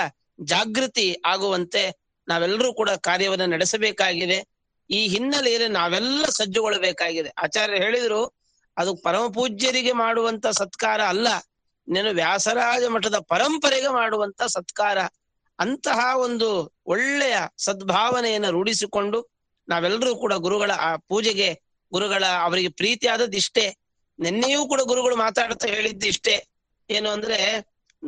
ಜಾಗೃತಿ 0.44 1.16
ಆಗುವಂತೆ 1.26 1.82
ನಾವೆಲ್ಲರೂ 2.28 2.74
ಕೂಡ 2.74 2.90
ಕಾರ್ಯವನ್ನು 2.90 3.46
ನಡೆಸಬೇಕಾಗಿದೆ. 3.46 4.38
ಈ 4.90 5.08
ಹಿನ್ನೆಲೆಯಲ್ಲಿ 5.08 5.68
ನಾವೆಲ್ಲ 5.68 6.24
ಸಜ್ಜುಗೊಳ್ಳಬೇಕಾಗಿದೆ. 6.24 7.28
ಆಚಾರ್ಯ 7.28 7.76
ಹೇಳಿದ್ರು, 7.76 8.34
ಅದು 8.76 8.96
ಪರಮ 8.96 9.26
ಪೂಜ್ಯರಿಗೆ 9.26 9.92
ಮಾಡುವಂತ 9.92 10.46
ಸತ್ಕಾರ 10.46 11.02
ಅಲ್ಲ 11.02 11.28
ನೀನು 11.88 12.10
ವ್ಯಾಸರಾಜ 12.10 12.84
ಮಠದ 12.84 13.18
ಪರಂಪರೆಗೆ 13.18 13.88
ಮಾಡುವಂತ 13.88 14.42
ಸತ್ಕಾರ 14.42 14.98
ಅಂತಹ 15.58 16.16
ಒಂದು 16.16 16.72
ಒಳ್ಳೆಯ 16.86 17.36
ಸದ್ಭಾವನೆಯನ್ನು 17.58 18.50
ರೂಢಿಸಿಕೊಂಡು 18.50 19.26
ನಾವೆಲ್ಲರೂ 19.68 20.16
ಕೂಡ 20.16 20.32
ಗುರುಗಳ, 20.32 20.70
ಆ 20.70 20.96
ಪೂಜೆಗೆ 20.96 21.60
ಗುರುಗಳ 21.92 22.24
ಅವರಿಗೆ 22.42 22.68
ಪ್ರೀತಿ 22.68 23.06
ಆದದ್ದಿಷ್ಟೇ 23.06 23.76
ನಿನ್ನೆಯೂ 24.18 24.68
ಕೂಡ 24.68 24.80
ಗುರುಗಳು 24.80 25.16
ಮಾತಾಡ್ತಾ 25.16 25.68
ಹೇಳಿದ್ದು 25.68 26.06
ಇಷ್ಟೇ. 26.06 26.46
ಏನು 26.90 27.10
ಅಂದ್ರೆ, 27.10 27.66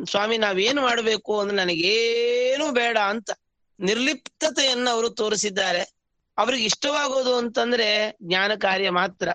ಸ್ವಾಮಿ 0.09 0.37
ನಾವೇನು 0.37 0.81
ಮಾಡಬೇಕು 0.81 1.39
ಅಂದ್ರೆ 1.39 1.57
ನನಗೇನು 1.57 2.71
ಬೇಡ 2.71 2.97
ಅಂತ 2.97 3.31
ನಿರ್ಲಿಪ್ತತೆಯನ್ನ 3.79 4.89
ಅವರು 4.91 5.09
ತೋರಿಸಿದ್ದಾರೆ. 5.09 5.93
ಅವ್ರಿಗೆ 6.37 6.63
ಇಷ್ಟವಾಗೋದು 6.63 7.35
ಅಂತಂದ್ರೆ 7.35 8.17
ಜ್ಞಾನ 8.23 8.51
ಕಾರ್ಯ 8.55 8.89
ಮಾತ್ರ. 8.89 9.29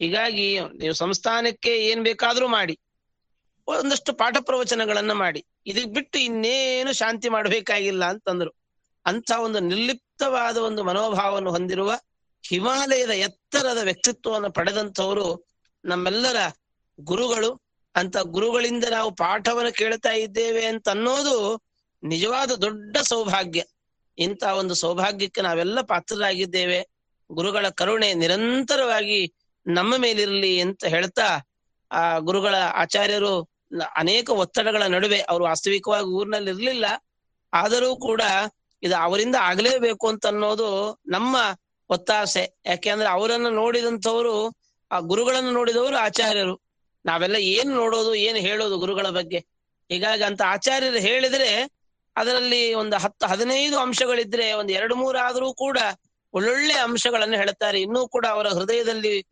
ಹೀಗಾಗಿ 0.00 0.60
ನೀವು 0.60 0.94
ಸಂಸ್ಥಾನಕ್ಕೆ 0.94 1.76
ಏನ್ 1.76 2.04
ಬೇಕಾದ್ರೂ 2.04 2.48
ಮಾಡಿ. 2.48 2.78
ಒಂದಷ್ಟು 3.78 4.12
ಪಾಠ 4.12 4.36
ಪ್ರವಚನಗಳನ್ನ 4.40 5.12
ಮಾಡಿ. 5.12 5.44
ಇದಕ್ 5.66 5.86
ಬಿಟ್ಟು 5.86 6.18
ಇನ್ನೇನು 6.18 6.92
ಶಾಂತಿ 6.92 7.28
ಮಾಡಬೇಕಾಗಿಲ್ಲ 7.28 8.04
ಅಂತಂದ್ರು. 8.04 8.50
ಅಂತ 9.06 9.30
ಒಂದು 9.40 9.60
ನಿರ್ಲಿಪ್ತವಾದ 9.60 10.56
ಒಂದು 10.56 10.84
ಮನೋಭಾವವನ್ನು 10.84 11.50
ಹೊಂದಿರುವ 11.50 11.98
ಹಿಮಾಲಯದ 12.46 13.10
ಎತ್ತರದ 13.10 13.78
ವ್ಯಕ್ತಿತ್ವವನ್ನು 13.82 14.52
ಪಡೆದಂಥವರು 14.52 15.48
ನಮ್ಮೆಲ್ಲರ 15.84 16.36
ಗುರುಗಳು. 17.00 17.62
ಅಂತ 17.94 18.16
ಗುರುಗಳಿಂದ 18.16 18.84
ನಾವು 18.84 19.10
ಪಾಠವನ್ನು 19.10 19.72
ಕೇಳ್ತಾ 19.72 20.12
ಇದ್ದೇವೆ 20.12 20.64
ಅಂತ 20.64 20.88
ಅನ್ನೋದು 20.88 21.62
ನಿಜವಾದ 22.02 22.50
ದೊಡ್ಡ 22.50 22.96
ಸೌಭಾಗ್ಯ. 22.96 23.64
ಇಂಥ 24.18 24.44
ಒಂದು 24.44 24.74
ಸೌಭಾಗ್ಯಕ್ಕೆ 24.74 25.40
ನಾವೆಲ್ಲ 25.40 25.80
ಪಾತ್ರರಾಗಿದ್ದೇವೆ. 25.80 26.86
ಗುರುಗಳ 27.32 27.68
ಕರುಣೆ 27.68 28.14
ನಿರಂತರವಾಗಿ 28.14 29.34
ನಮ್ಮ 29.66 29.96
ಮೇಲಿರಲಿ 29.96 30.60
ಅಂತ 30.60 30.84
ಹೇಳ್ತಾ 30.84 31.40
ಆ 31.92 32.18
ಗುರುಗಳ 32.18 32.54
ಆಚಾರ್ಯರು 32.54 33.59
ಅನೇಕ 33.96 34.30
ಒತ್ತಡಗಳ 34.30 34.82
ನಡುವೆ 34.82 35.20
ಅವರು 35.20 35.44
ವಾಸ್ತವಿಕವಾಗಿ 35.44 36.06
ಊರಿನಲ್ಲಿ 36.06 36.50
ಇರ್ಲಿಲ್ಲ. 36.50 36.84
ಆದರೂ 37.52 37.96
ಕೂಡ 37.96 38.22
ಇದು 38.82 38.96
ಅವರಿಂದ 38.96 39.36
ಆಗ್ಲೇಬೇಕು 39.40 40.08
ಅಂತ 40.08 40.26
ಅನ್ನೋದು 40.26 41.00
ನಮ್ಮ 41.06 41.36
ಒತ್ತಾಸೆ. 41.90 42.60
ಯಾಕೆಂದ್ರೆ 42.66 43.08
ಅವರನ್ನ 43.08 43.48
ನೋಡಿದಂಥವ್ರು, 43.48 44.58
ಆ 44.90 44.98
ಗುರುಗಳನ್ನು 44.98 45.50
ನೋಡಿದವರು 45.50 45.96
ಆಚಾರ್ಯರು. 45.96 46.60
ನಾವೆಲ್ಲ 47.06 47.36
ಏನ್ 47.36 47.70
ನೋಡೋದು, 47.70 48.14
ಏನ್ 48.14 48.38
ಹೇಳೋದು 48.38 48.78
ಗುರುಗಳ 48.78 49.06
ಬಗ್ಗೆ? 49.08 49.38
ಹೀಗಾಗಿ 49.88 50.22
ಅಂತ 50.22 50.42
ಆಚಾರ್ಯರು 50.46 50.96
ಹೇಳಿದ್ರೆ 50.96 51.70
ಅದರಲ್ಲಿ 52.16 52.74
ಒಂದು 52.74 52.96
ಹತ್ತು, 52.96 53.26
ಹದಿನೈದು 53.26 53.78
ಅಂಶಗಳಿದ್ರೆ 53.78 54.52
ಒಂದು 54.52 54.72
ಎರಡು 54.72 54.96
ಮೂರು 54.96 55.18
ಆದರೂ 55.18 55.54
ಕೂಡ 55.54 55.78
ಒಳ್ಳೊಳ್ಳೆ 56.32 56.74
ಅಂಶಗಳನ್ನು 56.74 57.36
ಹೇಳ್ತಾರೆ. 57.36 57.80
ಇನ್ನೂ 57.80 58.08
ಕೂಡ 58.08 58.26
ಅವರ 58.26 58.48
ಹೃದಯದಲ್ಲಿ 58.48 59.26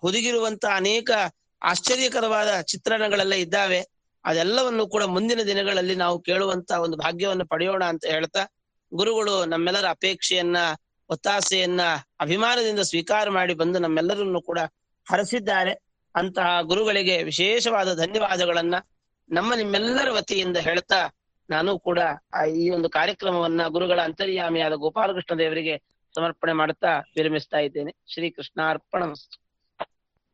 ಹುದುಗಿರುವಂತ 0.00 0.64
ಅನೇಕ 0.66 1.10
ಆಶ್ಚರ್ಯಕರವಾದ 1.62 2.60
ಚಿತ್ರಣಗಳೆಲ್ಲ 2.60 3.32
ಇದ್ದಾವೆ. 3.32 3.80
ಅದೆಲ್ಲವನ್ನು 4.24 4.86
ಕೂಡ 4.86 5.02
ಮುಂದಿನ 5.02 5.40
ದಿನಗಳಲ್ಲಿ 5.46 5.94
ನಾವು 5.94 6.18
ಕೇಳುವಂತ 6.18 6.70
ಒಂದು 6.70 6.96
ಭಾಗ್ಯವನ್ನು 6.96 7.46
ಪಡೆಯೋಣ 7.46 7.84
ಅಂತ 7.84 8.04
ಹೇಳ್ತಾ, 8.04 8.42
ಗುರುಗಳು 8.94 9.44
ನಮ್ಮೆಲ್ಲರ 9.44 9.86
ಅಪೇಕ್ಷೆಯನ್ನ, 9.88 10.56
ಒತ್ತಾಸೆಯನ್ನ, 11.08 11.80
ಅಭಿಮಾನದಿಂದ 12.20 12.80
ಸ್ವೀಕಾರ 12.80 13.28
ಮಾಡಿ 13.30 13.54
ಬಂದು 13.54 13.78
ನಮ್ಮೆಲ್ಲರನ್ನು 13.78 14.42
ಕೂಡ 14.42 14.58
ಹರಸಿದ್ದಾರೆ. 15.10 15.72
ಅಂತಹ 16.14 16.60
ಗುರುಗಳಿಗೆ 16.60 17.22
ವಿಶೇಷವಾದ 17.22 17.94
ಧನ್ಯವಾದಗಳನ್ನ 17.94 18.74
ನಮ್ಮ 19.30 19.54
ನಿಮ್ಮೆಲ್ಲರ 19.54 20.10
ವತಿಯಿಂದ 20.10 20.56
ಹೇಳ್ತಾ, 20.56 21.14
ನಾನು 21.50 21.78
ಕೂಡ 21.78 21.98
ಈ 22.56 22.70
ಒಂದು 22.70 22.88
ಕಾರ್ಯಕ್ರಮವನ್ನ 22.90 23.66
ಗುರುಗಳ 23.66 24.00
ಅಂತರ್ಯಾಮಿಯಾದ 24.00 24.72
ಗೋಪಾಲಕೃಷ್ಣ 24.72 25.38
ದೇವರಿಗೆ 25.38 25.82
ಸಮರ್ಪಣೆ 26.14 26.52
ಮಾಡುತ್ತಾ 26.52 26.98
ವಿರಮಿಸ್ತಾ 27.16 27.58
ಇದ್ದೇನೆ. 27.58 27.94
ಶ್ರೀ 28.12 28.30
ಕೃಷ್ಣಾರ್ಪಣ 28.30 29.02